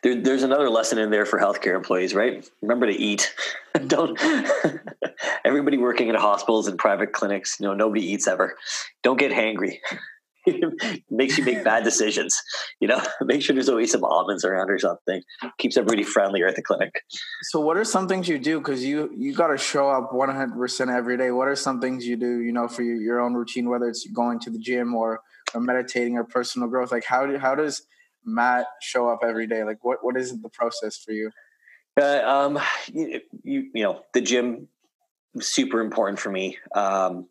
[0.01, 2.49] There, there's another lesson in there for healthcare employees, right?
[2.61, 3.33] Remember to eat.
[3.87, 4.19] Don't.
[5.45, 8.57] everybody working in hospitals and private clinics, you know, nobody eats ever.
[9.03, 9.77] Don't get hangry.
[11.09, 12.41] makes you make bad decisions.
[12.79, 15.21] You know, make sure there's always some almonds around or something.
[15.57, 17.03] Keeps everybody friendlier at the clinic.
[17.43, 18.59] So, what are some things you do?
[18.59, 21.31] Because you you got to show up 100 percent every day.
[21.31, 22.41] What are some things you do?
[22.41, 25.21] You know, for your, your own routine, whether it's going to the gym or,
[25.53, 26.91] or meditating or personal growth.
[26.91, 27.83] Like, how do, how does
[28.25, 29.63] Matt show up every day?
[29.63, 31.31] Like, what what is the process for you?
[31.99, 32.59] Uh, um,
[32.93, 34.67] you, you you know, the gym
[35.39, 36.57] super important for me.
[36.75, 37.27] Um,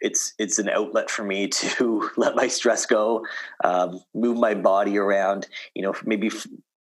[0.00, 3.26] it's it's an outlet for me to let my stress go,
[3.64, 5.46] um, move my body around.
[5.74, 6.30] You know, maybe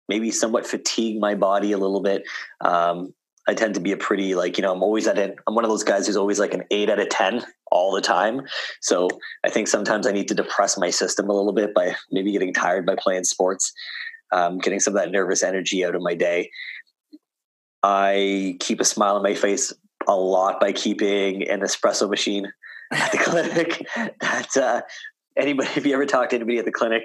[0.07, 2.23] maybe somewhat fatigue my body a little bit.
[2.61, 3.13] Um,
[3.47, 5.63] I tend to be a pretty like you know I'm always at an I'm one
[5.63, 8.41] of those guys who's always like an eight out of ten all the time.
[8.81, 9.07] So
[9.43, 12.53] I think sometimes I need to depress my system a little bit by maybe getting
[12.53, 13.73] tired by playing sports,
[14.31, 16.49] um, getting some of that nervous energy out of my day.
[17.83, 19.71] I keep a smile on my face
[20.07, 22.51] a lot by keeping an espresso machine
[22.91, 23.85] at the clinic.
[24.21, 24.81] that uh,
[25.37, 27.03] anybody, if you ever talk to anybody at the clinic,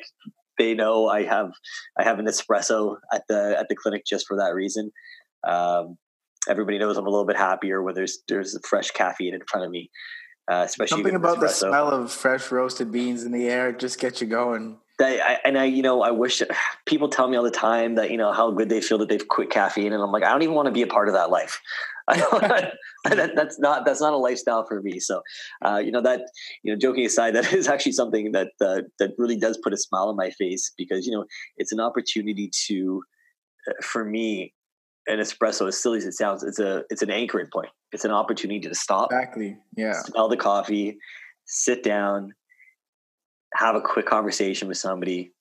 [0.59, 1.53] they know I have
[1.99, 4.91] I have an espresso at the at the clinic just for that reason.
[5.47, 5.97] Um,
[6.49, 9.72] everybody knows I'm a little bit happier when there's there's fresh caffeine in front of
[9.72, 9.91] me.
[10.51, 11.41] Uh, especially something about espresso.
[11.41, 14.78] the smell of fresh roasted beans in the air just gets you going.
[15.01, 16.42] I, and I, you know, I wish
[16.86, 19.26] people tell me all the time that you know how good they feel that they've
[19.26, 21.30] quit caffeine, and I'm like, I don't even want to be a part of that
[21.30, 21.61] life.
[23.09, 25.01] that, that's not that's not a lifestyle for me.
[25.01, 25.22] So,
[25.64, 26.22] uh, you know that
[26.62, 29.76] you know, joking aside, that is actually something that uh, that really does put a
[29.76, 31.24] smile on my face because you know
[31.57, 33.03] it's an opportunity to,
[33.68, 34.53] uh, for me,
[35.07, 37.70] an espresso, as silly as it sounds, it's a it's an anchoring point.
[37.92, 40.98] It's an opportunity to stop, exactly, yeah, smell the coffee,
[41.46, 42.34] sit down,
[43.55, 45.32] have a quick conversation with somebody,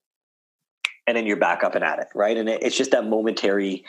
[1.07, 2.37] and then you're back up and at it, right?
[2.37, 3.85] And it, it's just that momentary,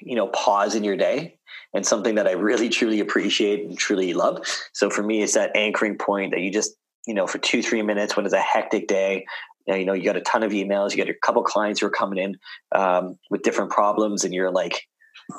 [0.00, 1.38] you know, pause in your day
[1.74, 4.46] and something that I really truly appreciate and truly love.
[4.72, 6.74] So for me, it's that anchoring point that you just,
[7.06, 9.26] you know, for two, three minutes when it's a hectic day,
[9.66, 11.90] you know, you got a ton of emails, you got a couple clients who are
[11.90, 12.36] coming in
[12.78, 14.82] um, with different problems, and you're like,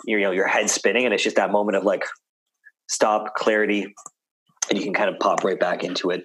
[0.06, 2.06] you know, your head spinning, and it's just that moment of like,
[2.88, 3.94] stop, clarity,
[4.70, 6.24] and you can kind of pop right back into it.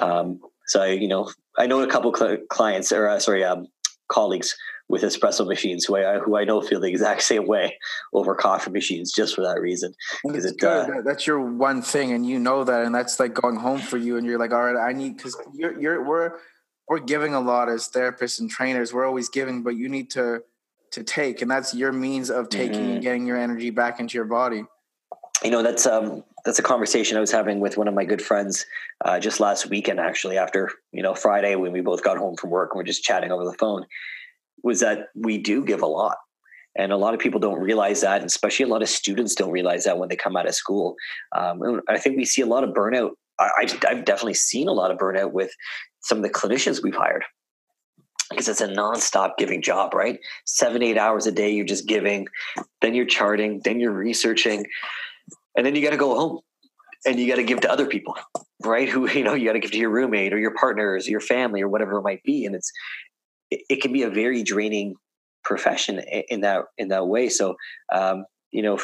[0.00, 3.68] Um, so I, you know, I know a couple cl- clients or uh, sorry, um,
[4.08, 4.56] colleagues
[4.88, 7.78] with espresso machines who I who I know feel the exact same way
[8.12, 9.94] over coffee machines just for that reason.
[10.24, 13.56] Because it, uh, that's your one thing, and you know that, and that's like going
[13.56, 16.32] home for you, and you're like, all right, I need because you're you're we're
[16.88, 18.92] we're giving a lot as therapists and trainers.
[18.92, 20.42] We're always giving, but you need to
[20.92, 22.90] to take, and that's your means of taking mm-hmm.
[22.92, 24.64] and getting your energy back into your body
[25.44, 28.22] you know that's um that's a conversation I was having with one of my good
[28.22, 28.66] friends
[29.04, 30.00] uh, just last weekend.
[30.00, 33.02] Actually, after you know Friday when we both got home from work and we're just
[33.02, 33.86] chatting over the phone,
[34.62, 36.16] was that we do give a lot,
[36.76, 39.50] and a lot of people don't realize that, and especially a lot of students don't
[39.50, 40.94] realize that when they come out of school.
[41.36, 43.10] Um, I think we see a lot of burnout.
[43.38, 45.50] I, I've, definitely seen a lot of burnout with
[46.00, 47.24] some of the clinicians we've hired
[48.28, 50.18] because it's a nonstop giving job, right?
[50.44, 52.28] Seven, eight hours a day, you're just giving,
[52.80, 54.66] then you're charting, then you're researching
[55.56, 56.40] and then you got to go home
[57.06, 58.14] and you got to give to other people
[58.64, 58.88] right?
[58.88, 61.62] Who you know you got to give to your roommate or your partners your family
[61.62, 62.44] or whatever it might be.
[62.44, 62.70] And it's
[63.50, 64.94] it, it can be a very draining
[65.44, 65.98] profession
[66.28, 67.28] in that in that way.
[67.28, 67.56] So
[67.92, 68.78] um, you know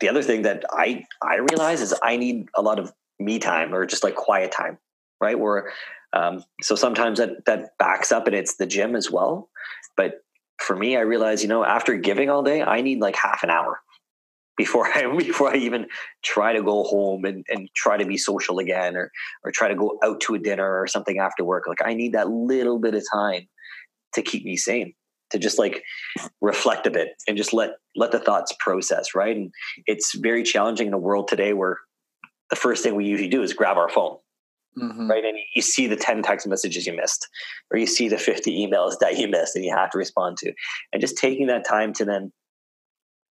[0.00, 3.74] the other thing that i i realize is i need a lot of me time
[3.74, 4.78] or just like quiet time
[5.20, 5.38] right?
[5.38, 5.70] Where
[6.12, 9.48] um, so sometimes that that backs up and it's the gym as well.
[9.96, 10.22] But
[10.58, 13.50] for me i realize you know after giving all day i need like half an
[13.50, 13.80] hour
[14.56, 15.86] before I before I even
[16.22, 19.10] try to go home and, and try to be social again or
[19.44, 21.64] or try to go out to a dinner or something after work.
[21.66, 23.48] Like I need that little bit of time
[24.14, 24.94] to keep me sane,
[25.30, 25.82] to just like
[26.40, 29.36] reflect a bit and just let let the thoughts process, right?
[29.36, 29.50] And
[29.86, 31.78] it's very challenging in a world today where
[32.50, 34.18] the first thing we usually do is grab our phone.
[34.78, 35.10] Mm-hmm.
[35.10, 35.24] Right.
[35.24, 37.28] And you see the 10 text messages you missed,
[37.70, 40.52] or you see the 50 emails that you missed and you have to respond to.
[40.92, 42.32] And just taking that time to then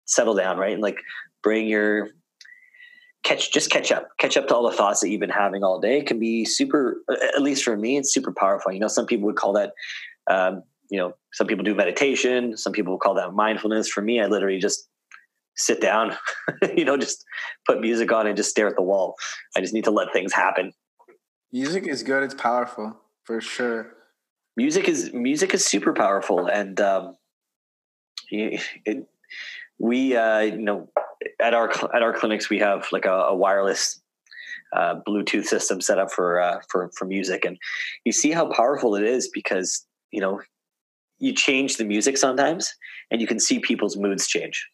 [0.10, 0.74] settle down, right?
[0.74, 0.98] And like
[1.42, 2.10] bring your
[3.24, 4.10] catch just catch up.
[4.18, 6.00] Catch up to all the thoughts that you've been having all day.
[6.00, 6.98] It can be super
[7.36, 8.72] at least for me it's super powerful.
[8.72, 9.74] You know some people would call that
[10.30, 12.58] um, you know some people do meditation.
[12.58, 13.90] Some people call that mindfulness.
[13.90, 14.88] For me i literally just
[15.56, 16.16] sit down
[16.78, 17.26] you know just
[17.68, 19.16] put music on and just stare at the wall.
[19.56, 20.74] I just need to let things happen.
[21.52, 22.24] Music is good.
[22.24, 23.94] It's powerful for sure.
[24.56, 27.16] Music is music is super powerful, and um,
[28.30, 29.08] it,
[29.80, 30.90] we uh, you know
[31.40, 34.02] at our at our clinics we have like a, a wireless
[34.76, 37.58] uh, Bluetooth system set up for uh, for for music, and
[38.06, 40.42] you see how powerful it is because you know
[41.18, 42.74] you change the music sometimes,
[43.10, 44.68] and you can see people's moods change.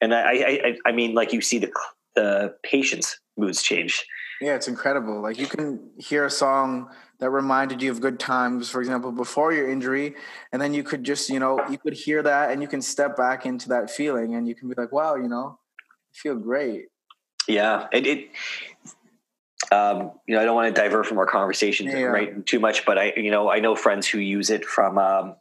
[0.00, 1.70] And I I, I mean like you see the
[2.14, 4.04] the patient's moods change.
[4.40, 5.20] Yeah, it's incredible.
[5.20, 9.52] Like you can hear a song that reminded you of good times, for example, before
[9.52, 10.14] your injury,
[10.52, 13.16] and then you could just, you know, you could hear that and you can step
[13.16, 16.86] back into that feeling and you can be like, wow, you know, I feel great.
[17.48, 18.30] Yeah, it, it
[19.72, 22.04] um, you know, I don't want to divert from our conversation yeah.
[22.04, 25.34] right too much, but I, you know, I know friends who use it from um,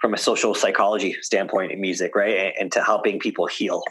[0.00, 3.82] from a social psychology standpoint in music, right, and, and to helping people heal.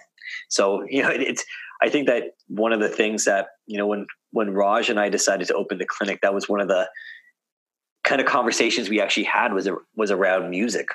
[0.50, 1.46] So, you know, it, it's
[1.82, 5.10] I think that one of the things that you know when when Raj and I
[5.10, 6.90] decided to open the clinic, that was one of the
[8.04, 10.88] kind of conversations we actually had was was around music,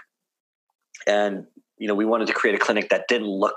[1.07, 1.47] and
[1.78, 3.57] you know we wanted to create a clinic that didn't look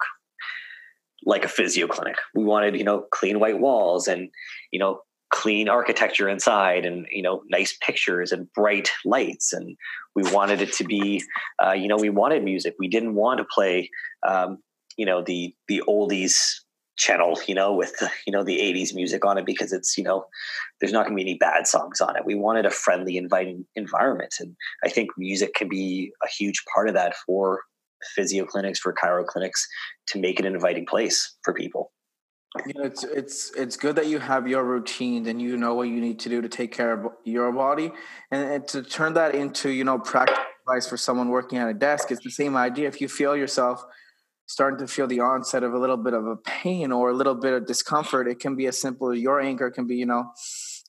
[1.26, 2.18] like a physio clinic.
[2.34, 4.30] We wanted, you know, clean white walls and,
[4.72, 9.54] you know, clean architecture inside and, you know, nice pictures and bright lights.
[9.54, 9.78] And
[10.16, 11.24] we wanted it to be,
[11.64, 12.76] uh, you know, we wanted music.
[12.80, 13.90] We didn't want to play,
[14.28, 14.60] um,
[14.98, 16.62] you know, the, the oldies
[17.00, 17.96] channel, you know, with,
[18.28, 20.26] you know, the 80s music on it because it's, you know,
[20.80, 22.26] there's not going to be any bad songs on it.
[22.26, 24.36] We wanted a friendly, inviting environment.
[24.40, 27.62] And I think music can be a huge part of that for
[28.16, 29.68] physio clinics, for chiro clinics
[30.10, 31.92] to make it an inviting place for people.
[32.66, 36.02] Yeah, it's it's it's good that you have your routines and you know what you
[36.02, 37.92] need to do to take care of your body,
[38.32, 41.76] and, and to turn that into you know practical advice for someone working at a
[41.76, 42.10] desk.
[42.10, 42.88] It's the same idea.
[42.88, 43.84] If you feel yourself
[44.50, 47.36] starting to feel the onset of a little bit of a pain or a little
[47.36, 50.26] bit of discomfort, it can be as simple as your anchor can be you know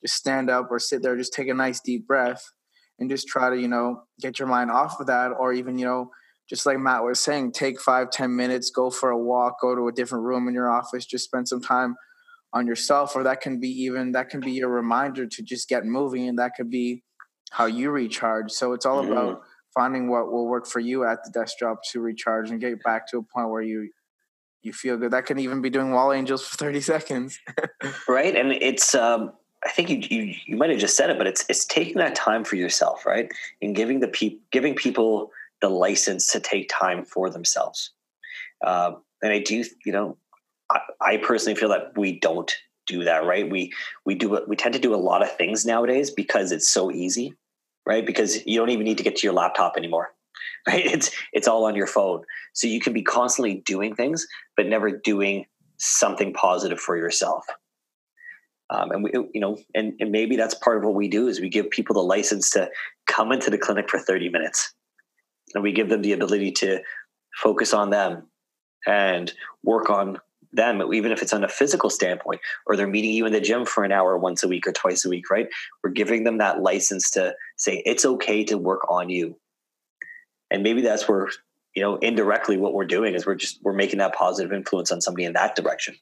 [0.00, 2.42] just stand up or sit there, just take a nice deep breath,
[2.98, 5.84] and just try to you know get your mind off of that, or even you
[5.84, 6.10] know
[6.48, 9.86] just like Matt was saying, take five, ten minutes, go for a walk, go to
[9.86, 11.94] a different room in your office, just spend some time
[12.52, 13.14] on yourself.
[13.14, 16.38] Or that can be even that can be your reminder to just get moving and
[16.38, 17.04] that could be
[17.50, 18.50] how you recharge.
[18.50, 19.12] So it's all mm-hmm.
[19.12, 19.42] about
[19.74, 23.08] finding what will work for you at the desk job to recharge and get back
[23.08, 23.90] to a point where you
[24.62, 25.12] you feel good.
[25.12, 27.38] That can even be doing wall angels for 30 seconds.
[28.08, 28.36] right.
[28.36, 29.32] And it's um
[29.64, 32.14] I think you, you you might have just said it, but it's it's taking that
[32.14, 33.30] time for yourself, right?
[33.60, 37.92] And giving the people giving people the license to take time for themselves.
[38.64, 38.92] Uh,
[39.22, 40.16] and I do, you know,
[40.70, 42.50] I, I, personally feel that we don't
[42.86, 43.48] do that, right?
[43.48, 43.72] We
[44.04, 47.34] we do we tend to do a lot of things nowadays because it's so easy,
[47.86, 48.06] right?
[48.06, 50.10] Because you don't even need to get to your laptop anymore,
[50.66, 50.84] right?
[50.84, 52.22] It's it's all on your phone,
[52.52, 54.26] so you can be constantly doing things,
[54.56, 55.46] but never doing
[55.78, 57.44] something positive for yourself.
[58.70, 61.40] Um, and we, you know, and, and maybe that's part of what we do is
[61.40, 62.70] we give people the license to
[63.08, 64.72] come into the clinic for 30 minutes
[65.54, 66.80] and we give them the ability to
[67.34, 68.28] focus on them
[68.86, 69.32] and
[69.64, 70.18] work on
[70.52, 73.64] them, even if it's on a physical standpoint, or they're meeting you in the gym
[73.64, 75.48] for an hour once a week or twice a week, right?
[75.82, 79.38] We're giving them that license to say it's okay to work on you.
[80.50, 81.28] And maybe that's where,
[81.74, 85.00] you know, indirectly what we're doing is we're just we're making that positive influence on
[85.00, 85.96] somebody in that direction.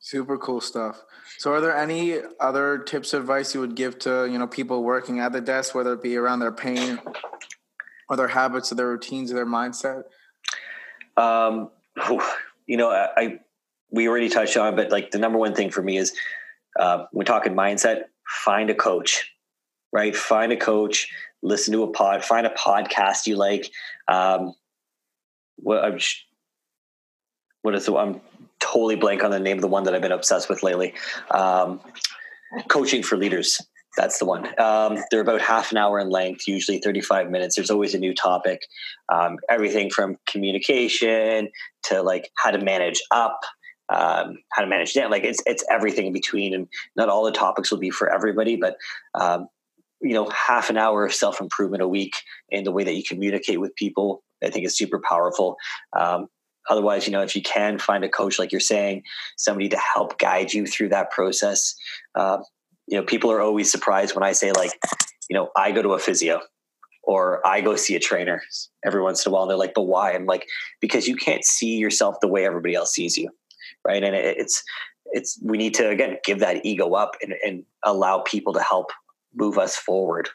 [0.00, 1.02] Super cool stuff.
[1.38, 4.82] So, are there any other tips, or advice you would give to you know people
[4.82, 7.00] working at the desk, whether it be around their pain,
[8.08, 10.04] or their habits, or their routines, or their mindset?
[11.16, 11.70] Um,
[12.66, 13.38] you know, I, I
[13.90, 16.12] we already touched on, but like the number one thing for me is
[16.78, 18.04] uh, we're talking mindset.
[18.26, 19.30] Find a coach,
[19.92, 20.16] right?
[20.16, 21.08] Find a coach.
[21.42, 22.24] Listen to a pod.
[22.24, 23.70] Find a podcast you like.
[24.08, 24.54] Um,
[25.56, 25.98] what I'm,
[27.62, 28.20] what is the I'm
[28.60, 30.94] totally blank on the name of the one that I've been obsessed with lately.
[31.30, 31.80] Um,
[32.68, 33.60] coaching for leaders.
[33.96, 34.48] That's the one.
[34.58, 37.56] Um, they're about half an hour in length, usually 35 minutes.
[37.56, 38.62] There's always a new topic.
[39.12, 41.50] Um, everything from communication
[41.84, 43.40] to like how to manage up,
[43.90, 45.10] um, how to manage down.
[45.10, 48.56] Like it's it's everything in between, and not all the topics will be for everybody,
[48.56, 48.76] but
[49.14, 49.48] um,
[50.00, 52.16] you know, half an hour of self improvement a week
[52.48, 55.56] in the way that you communicate with people, I think is super powerful.
[55.94, 56.28] Um,
[56.70, 59.02] otherwise you know if you can find a coach like you're saying
[59.36, 61.74] somebody to help guide you through that process
[62.14, 62.38] uh,
[62.86, 64.72] you know people are always surprised when i say like
[65.28, 66.40] you know i go to a physio
[67.02, 68.42] or i go see a trainer
[68.84, 70.12] every once in a while and they're like but why?
[70.12, 70.46] I'm like
[70.80, 73.28] because you can't see yourself the way everybody else sees you.
[73.84, 74.02] Right?
[74.02, 74.62] And it's
[75.06, 78.90] it's we need to again give that ego up and, and allow people to help
[79.34, 80.28] move us forward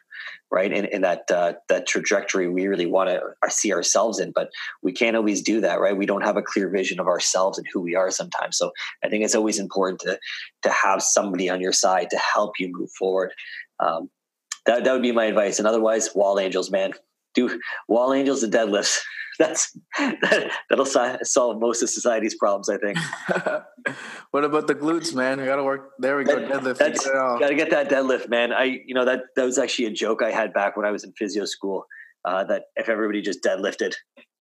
[0.51, 0.71] right?
[0.71, 4.49] And, in that uh, that trajectory we really want to uh, see ourselves in, but
[4.81, 5.95] we can't always do that, right?
[5.95, 8.57] We don't have a clear vision of ourselves and who we are sometimes.
[8.57, 8.71] So
[9.03, 10.19] I think it's always important to
[10.63, 13.31] to have somebody on your side to help you move forward.
[13.79, 14.09] Um,
[14.65, 15.59] that that would be my advice.
[15.59, 16.93] And otherwise, wall angels, man,
[17.37, 18.99] do wall angels and deadlifts.
[19.39, 20.85] That's that, that'll
[21.23, 22.97] solve most of society's problems, I think.
[24.31, 25.39] what about the glutes, man?
[25.39, 25.91] We got to work.
[25.99, 26.39] There we go.
[26.39, 26.77] That, deadlift.
[26.79, 28.51] That's, got to get that deadlift, man.
[28.51, 31.03] I, you know, that that was actually a joke I had back when I was
[31.03, 31.85] in physio school.
[32.25, 33.93] Uh, that if everybody just deadlifted,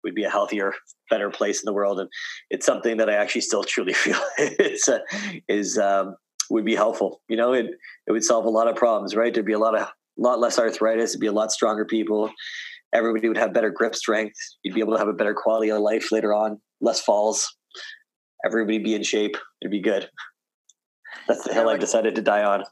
[0.02, 0.74] we'd be a healthier,
[1.08, 1.98] better place in the world.
[1.98, 2.10] And
[2.50, 4.98] it's something that I actually still truly feel it's uh,
[5.48, 6.14] is um,
[6.50, 7.22] would be helpful.
[7.28, 7.70] You know, it
[8.06, 9.32] it would solve a lot of problems, right?
[9.32, 11.12] There'd be a lot of lot less arthritis.
[11.12, 12.30] It'd be a lot stronger people.
[12.94, 14.36] Everybody would have better grip strength.
[14.62, 16.60] You'd be able to have a better quality of life later on.
[16.80, 17.54] Less falls.
[18.46, 19.36] Everybody be in shape.
[19.60, 20.08] It'd be good.
[21.26, 22.64] That's the hill yeah, like, I've decided to die on.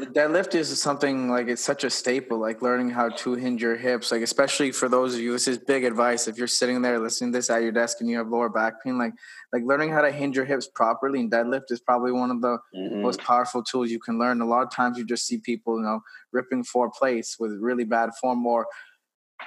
[0.00, 4.10] Deadlift is something like it's such a staple, like learning how to hinge your hips.
[4.10, 6.26] Like especially for those of you, this is big advice.
[6.26, 8.82] If you're sitting there listening to this at your desk and you have lower back
[8.82, 9.12] pain, like
[9.52, 12.58] like learning how to hinge your hips properly in deadlift is probably one of the
[12.74, 13.02] mm-hmm.
[13.02, 14.40] most powerful tools you can learn.
[14.40, 16.00] A lot of times you just see people, you know,
[16.32, 18.66] ripping four plates with really bad form or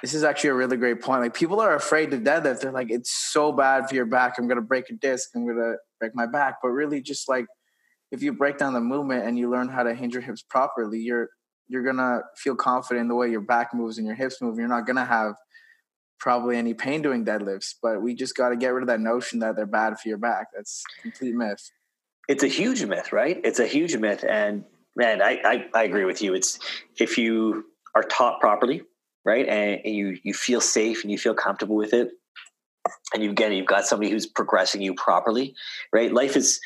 [0.02, 1.22] this is actually a really great point.
[1.22, 2.60] Like people are afraid to deadlift.
[2.60, 4.34] They're like, it's so bad for your back.
[4.38, 5.30] I'm gonna break a disc.
[5.34, 6.56] I'm gonna break my back.
[6.62, 7.46] But really, just like
[8.10, 10.98] if you break down the movement and you learn how to hinge your hips properly,
[10.98, 11.30] you're
[11.68, 14.58] you're gonna feel confident in the way your back moves and your hips move.
[14.58, 15.34] You're not gonna have
[16.18, 17.74] probably any pain doing deadlifts.
[17.82, 20.18] But we just got to get rid of that notion that they're bad for your
[20.18, 20.46] back.
[20.54, 21.70] That's complete myth.
[22.28, 23.38] It's a huge myth, right?
[23.44, 24.64] It's a huge myth, and
[24.96, 26.32] man, I, I, I agree with you.
[26.32, 26.58] It's
[26.98, 28.82] if you are taught properly,
[29.24, 32.10] right, and, and you you feel safe and you feel comfortable with it,
[33.12, 35.54] and you again you've got somebody who's progressing you properly,
[35.92, 36.12] right?
[36.12, 36.60] Life is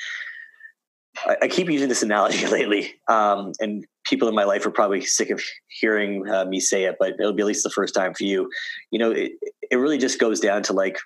[1.26, 5.02] I, I keep using this analogy lately, um, and people in my life are probably
[5.02, 8.14] sick of hearing uh, me say it, but it'll be at least the first time
[8.14, 8.50] for you.
[8.90, 9.32] You know, it,
[9.70, 10.98] it really just goes down to like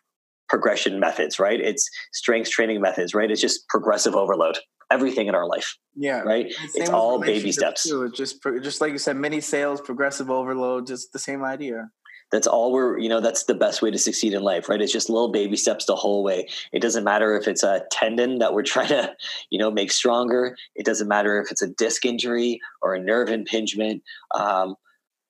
[0.53, 1.59] progression methods, right?
[1.59, 3.31] It's strength training methods, right?
[3.31, 4.59] It's just progressive overload.
[4.91, 6.53] Everything in our life, yeah, right.
[6.75, 7.85] It's all baby steps.
[7.85, 8.13] Too.
[8.15, 11.89] Just just like you said, mini sales, progressive overload, just the same idea
[12.31, 14.93] that's all we're you know that's the best way to succeed in life right it's
[14.93, 18.55] just little baby steps the whole way it doesn't matter if it's a tendon that
[18.55, 19.15] we're trying to
[19.51, 23.29] you know make stronger it doesn't matter if it's a disc injury or a nerve
[23.29, 24.03] impingement
[24.35, 24.75] um,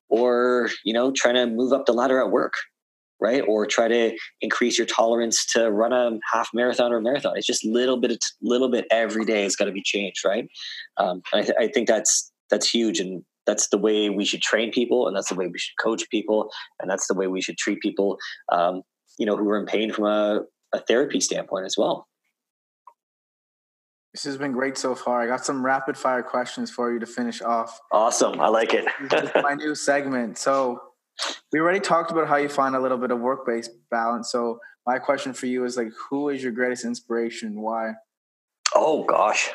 [0.07, 2.53] or you know trying to move up the ladder at work
[3.23, 7.47] right or try to increase your tolerance to run a half marathon or marathon it's
[7.47, 10.47] just little bit little bit every day has got to be changed right
[10.97, 14.71] um, I, th- I think that's that's huge and that's the way we should train
[14.71, 16.49] people and that's the way we should coach people
[16.79, 18.17] and that's the way we should treat people
[18.51, 18.81] um,
[19.17, 20.41] you know who are in pain from a,
[20.73, 22.07] a therapy standpoint as well
[24.13, 25.23] this has been great so far.
[25.23, 27.79] I got some rapid fire questions for you to finish off.
[27.91, 28.39] Awesome.
[28.39, 28.85] I like it.
[29.09, 30.37] this is my new segment.
[30.37, 30.79] So,
[31.51, 34.31] we already talked about how you find a little bit of work based balance.
[34.31, 37.61] So, my question for you is like, who is your greatest inspiration?
[37.61, 37.93] Why?
[38.75, 39.49] Oh, gosh.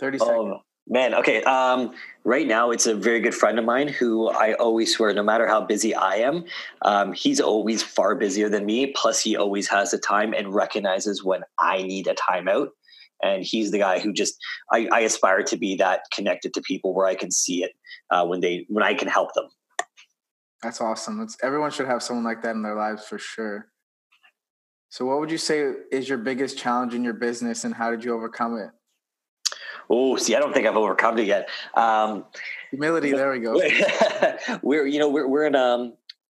[0.00, 0.38] 30 seconds.
[0.38, 1.42] Um, Man, okay.
[1.44, 1.94] Um,
[2.24, 5.46] right now, it's a very good friend of mine who I always swear, no matter
[5.46, 6.44] how busy I am,
[6.82, 8.92] um, he's always far busier than me.
[8.94, 12.68] Plus, he always has the time and recognizes when I need a timeout.
[13.22, 14.36] And he's the guy who just
[14.70, 17.72] I, I aspire to be that connected to people where I can see it
[18.10, 19.46] uh, when they when I can help them.
[20.64, 21.20] That's awesome.
[21.20, 23.68] It's, everyone should have someone like that in their lives for sure.
[24.88, 28.02] So, what would you say is your biggest challenge in your business, and how did
[28.02, 28.70] you overcome it?
[29.90, 31.50] Oh, see, I don't think I've overcome it yet.
[31.74, 32.24] Um,
[32.70, 33.12] Humility.
[33.12, 33.60] There we go.
[34.62, 35.92] we're you know we're we're in um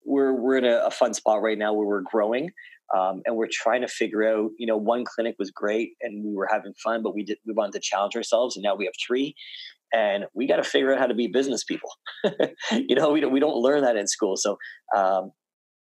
[0.07, 2.51] we're we're in a, a fun spot right now where we're growing.
[2.95, 6.35] Um, and we're trying to figure out, you know, one clinic was great and we
[6.35, 8.95] were having fun, but we did we wanted to challenge ourselves, and now we have
[9.05, 9.35] three,
[9.93, 11.91] and we got to figure out how to be business people.
[12.73, 14.57] you know, we don't we don't learn that in school, so
[14.97, 15.31] um,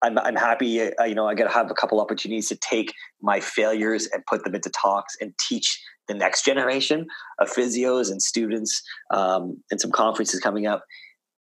[0.02, 2.92] I'm, I'm happy, uh, you know, I got to have a couple opportunities to take
[3.22, 7.06] my failures and put them into talks and teach the next generation
[7.40, 8.82] of physios and students
[9.12, 10.84] um, and some conferences coming up.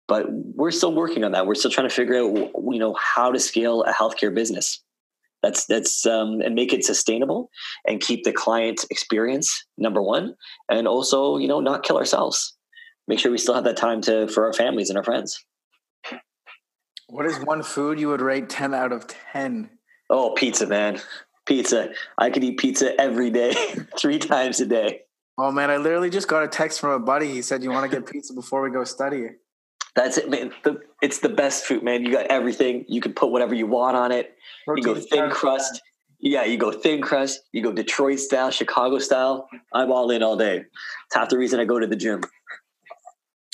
[0.07, 1.47] But we're still working on that.
[1.47, 2.37] We're still trying to figure out,
[2.71, 4.84] you know, how to scale a healthcare business.
[5.45, 7.51] That's that's um, and make it sustainable
[7.87, 10.37] and keep the client experience number one,
[10.71, 12.57] and also, you know, not kill ourselves.
[13.07, 15.45] Make sure we still have that time to for our families and our friends.
[17.09, 19.69] What is one food you would rate 10 out of 10?
[20.09, 20.99] Oh, pizza, man.
[21.45, 21.91] Pizza.
[22.17, 23.53] I could eat pizza every day,
[23.99, 25.01] three times a day.
[25.37, 25.71] Oh, man.
[25.71, 27.31] I literally just got a text from a buddy.
[27.31, 29.29] He said, You want to get pizza before we go study?
[29.95, 30.53] That's it, man.
[30.65, 32.05] The, it's the best food, man.
[32.05, 32.85] You got everything.
[32.89, 34.37] You can put whatever you want on it.
[34.67, 35.81] Protein you go thin crust.
[36.19, 37.43] Yeah, you go thin crust.
[37.53, 39.49] You go Detroit style, Chicago style.
[39.73, 40.65] I'm all in all day.
[41.07, 42.23] It's half the reason I go to the gym.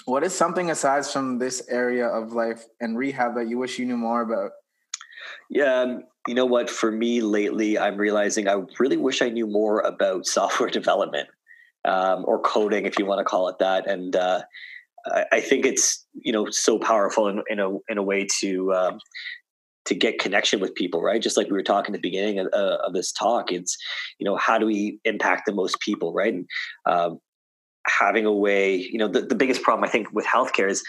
[0.07, 3.85] What is something aside from this area of life and rehab that you wish you
[3.85, 4.53] knew more about?
[5.51, 6.71] Yeah, um, you know what?
[6.71, 11.29] For me lately, I'm realizing I really wish I knew more about software development
[11.85, 13.89] um, or coding, if you want to call it that.
[13.89, 14.43] And uh,
[15.07, 18.99] I, think it's you know so powerful in, in a in a way to um,
[19.87, 21.23] to get connection with people, right?
[21.23, 23.77] Just like we were talking at the beginning of, uh, of this talk, it's
[24.19, 26.35] you know how do we impact the most people, right?
[26.35, 26.47] And,
[26.87, 27.19] um,
[27.87, 30.83] having a way, you know, the, the biggest problem I think with healthcare is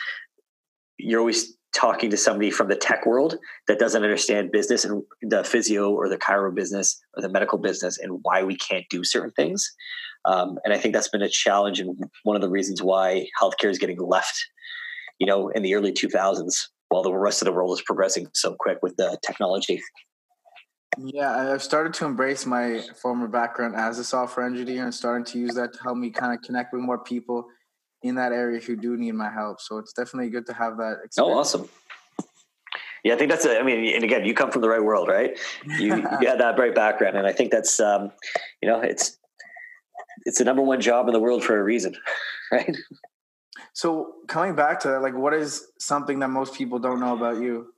[0.97, 5.43] you're always talking to somebody from the tech world that doesn't understand business and the
[5.43, 9.31] physio or the chiro business or the medical business and why we can't do certain
[9.31, 9.71] things.
[10.25, 13.69] Um, and I think that's been a challenge and one of the reasons why healthcare
[13.69, 14.37] is getting left,
[15.19, 18.55] you know, in the early 2000s while the rest of the world is progressing so
[18.59, 19.81] quick with the technology.
[20.97, 25.39] Yeah, I've started to embrace my former background as a software engineer and starting to
[25.39, 27.45] use that to help me kind of connect with more people
[28.03, 29.61] in that area who do need my help.
[29.61, 30.99] So it's definitely good to have that.
[31.03, 31.17] Experience.
[31.19, 31.69] Oh, awesome.
[33.03, 33.45] Yeah, I think that's.
[33.45, 35.37] A, I mean, and again, you come from the right world, right?
[35.65, 38.11] You, you had that bright background, and I think that's, um,
[38.61, 39.17] you know, it's
[40.25, 41.95] it's the number one job in the world for a reason,
[42.51, 42.75] right?
[43.73, 47.41] So coming back to that, like, what is something that most people don't know about
[47.41, 47.73] you?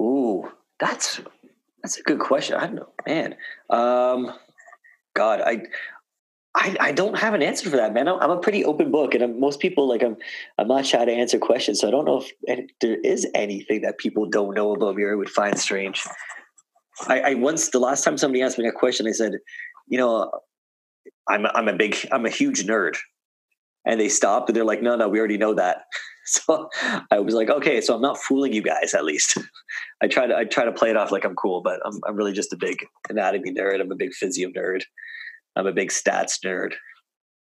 [0.00, 1.20] Ooh, that's
[1.82, 2.56] that's a good question.
[2.56, 3.36] I don't know, man.
[3.70, 4.32] Um,
[5.14, 5.62] God, I,
[6.60, 8.08] I, I don't have an answer for that, man.
[8.08, 10.16] I'm, a pretty open book, and I'm, most people like I'm.
[10.58, 13.98] I'm not shy to answer questions, so I don't know if there is anything that
[13.98, 16.02] people don't know about me or would find strange.
[17.06, 19.34] I, I once the last time somebody asked me a question, I said,
[19.86, 20.32] you know,
[21.28, 22.96] I'm I'm a big I'm a huge nerd,
[23.86, 25.82] and they stopped and they're like, no, no, we already know that.
[26.30, 26.68] So
[27.10, 28.92] I was like, okay, so I'm not fooling you guys.
[28.92, 29.38] At least
[30.02, 32.16] I try to I try to play it off like I'm cool, but I'm I'm
[32.16, 33.80] really just a big anatomy nerd.
[33.80, 34.82] I'm a big physio nerd.
[35.56, 36.74] I'm a big stats nerd.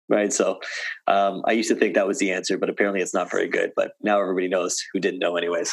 [0.09, 0.33] Right.
[0.33, 0.61] So
[1.09, 3.73] um, I used to think that was the answer, but apparently it's not very good.
[3.75, 5.73] But now everybody knows who didn't know, anyways.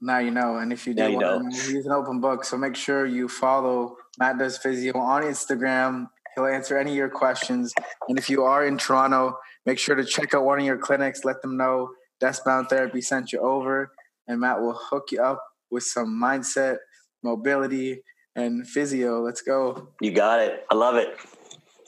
[0.00, 0.56] Now you know.
[0.56, 1.46] And if you do, you know.
[1.50, 2.44] he's an open book.
[2.44, 6.08] So make sure you follow Matt Does Physio on Instagram.
[6.34, 7.74] He'll answer any of your questions.
[8.08, 11.24] And if you are in Toronto, make sure to check out one of your clinics.
[11.24, 11.90] Let them know
[12.22, 13.92] Deskbound Therapy sent you over,
[14.28, 16.76] and Matt will hook you up with some mindset,
[17.22, 18.02] mobility,
[18.36, 19.20] and physio.
[19.20, 19.88] Let's go.
[20.00, 20.64] You got it.
[20.70, 21.08] I love it.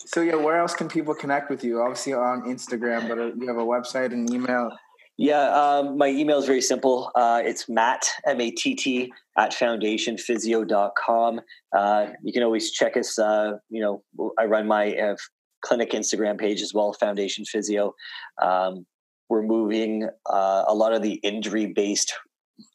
[0.06, 1.80] So yeah, where else can people connect with you?
[1.80, 4.70] Obviously on Instagram, but uh, you have a website and email.
[5.18, 7.10] Yeah, um, my email is very simple.
[7.14, 11.40] Uh, it's Matt M A T T at foundationphysio.com.
[11.76, 13.18] Uh, you can always check us.
[13.18, 14.02] Uh, you know,
[14.38, 15.16] I run my uh,
[15.62, 17.94] clinic Instagram page as well, Foundation Physio.
[18.42, 18.86] Um,
[19.28, 22.14] we're moving uh, a lot of the injury based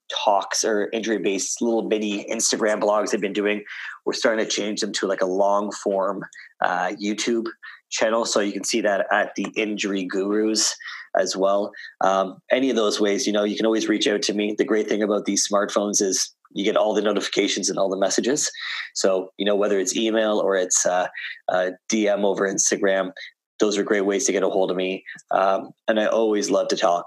[0.10, 3.64] talks or injury based little mini Instagram blogs I've been doing.
[4.06, 6.24] We're starting to change them to like a long form
[6.62, 7.48] uh, YouTube
[7.90, 8.26] channel.
[8.26, 10.76] So you can see that at the Injury Gurus
[11.18, 11.72] as well.
[12.02, 14.56] Um, any of those ways, you know, you can always reach out to me.
[14.58, 17.98] The great thing about these smartphones is you get all the notifications and all the
[17.98, 18.52] messages.
[18.94, 21.08] So, you know, whether it's email or it's uh,
[21.50, 23.12] uh, DM over Instagram,
[23.60, 25.04] those are great ways to get a hold of me.
[25.32, 27.06] Um, and I always love to talk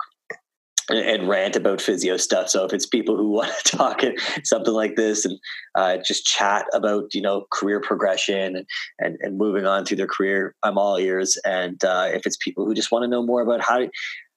[0.91, 2.49] and, rant about physio stuff.
[2.49, 4.03] So if it's people who want to talk
[4.45, 5.38] something like this and
[5.74, 8.66] uh, just chat about you know career progression and,
[8.99, 11.38] and, and moving on through their career, I'm all ears.
[11.45, 13.88] And uh, if it's people who just want to know more about how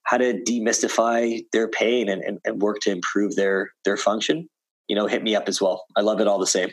[0.03, 4.49] how to demystify their pain and, and, and work to improve their their function,
[4.87, 5.85] you know, hit me up as well.
[5.95, 6.71] I love it all the same.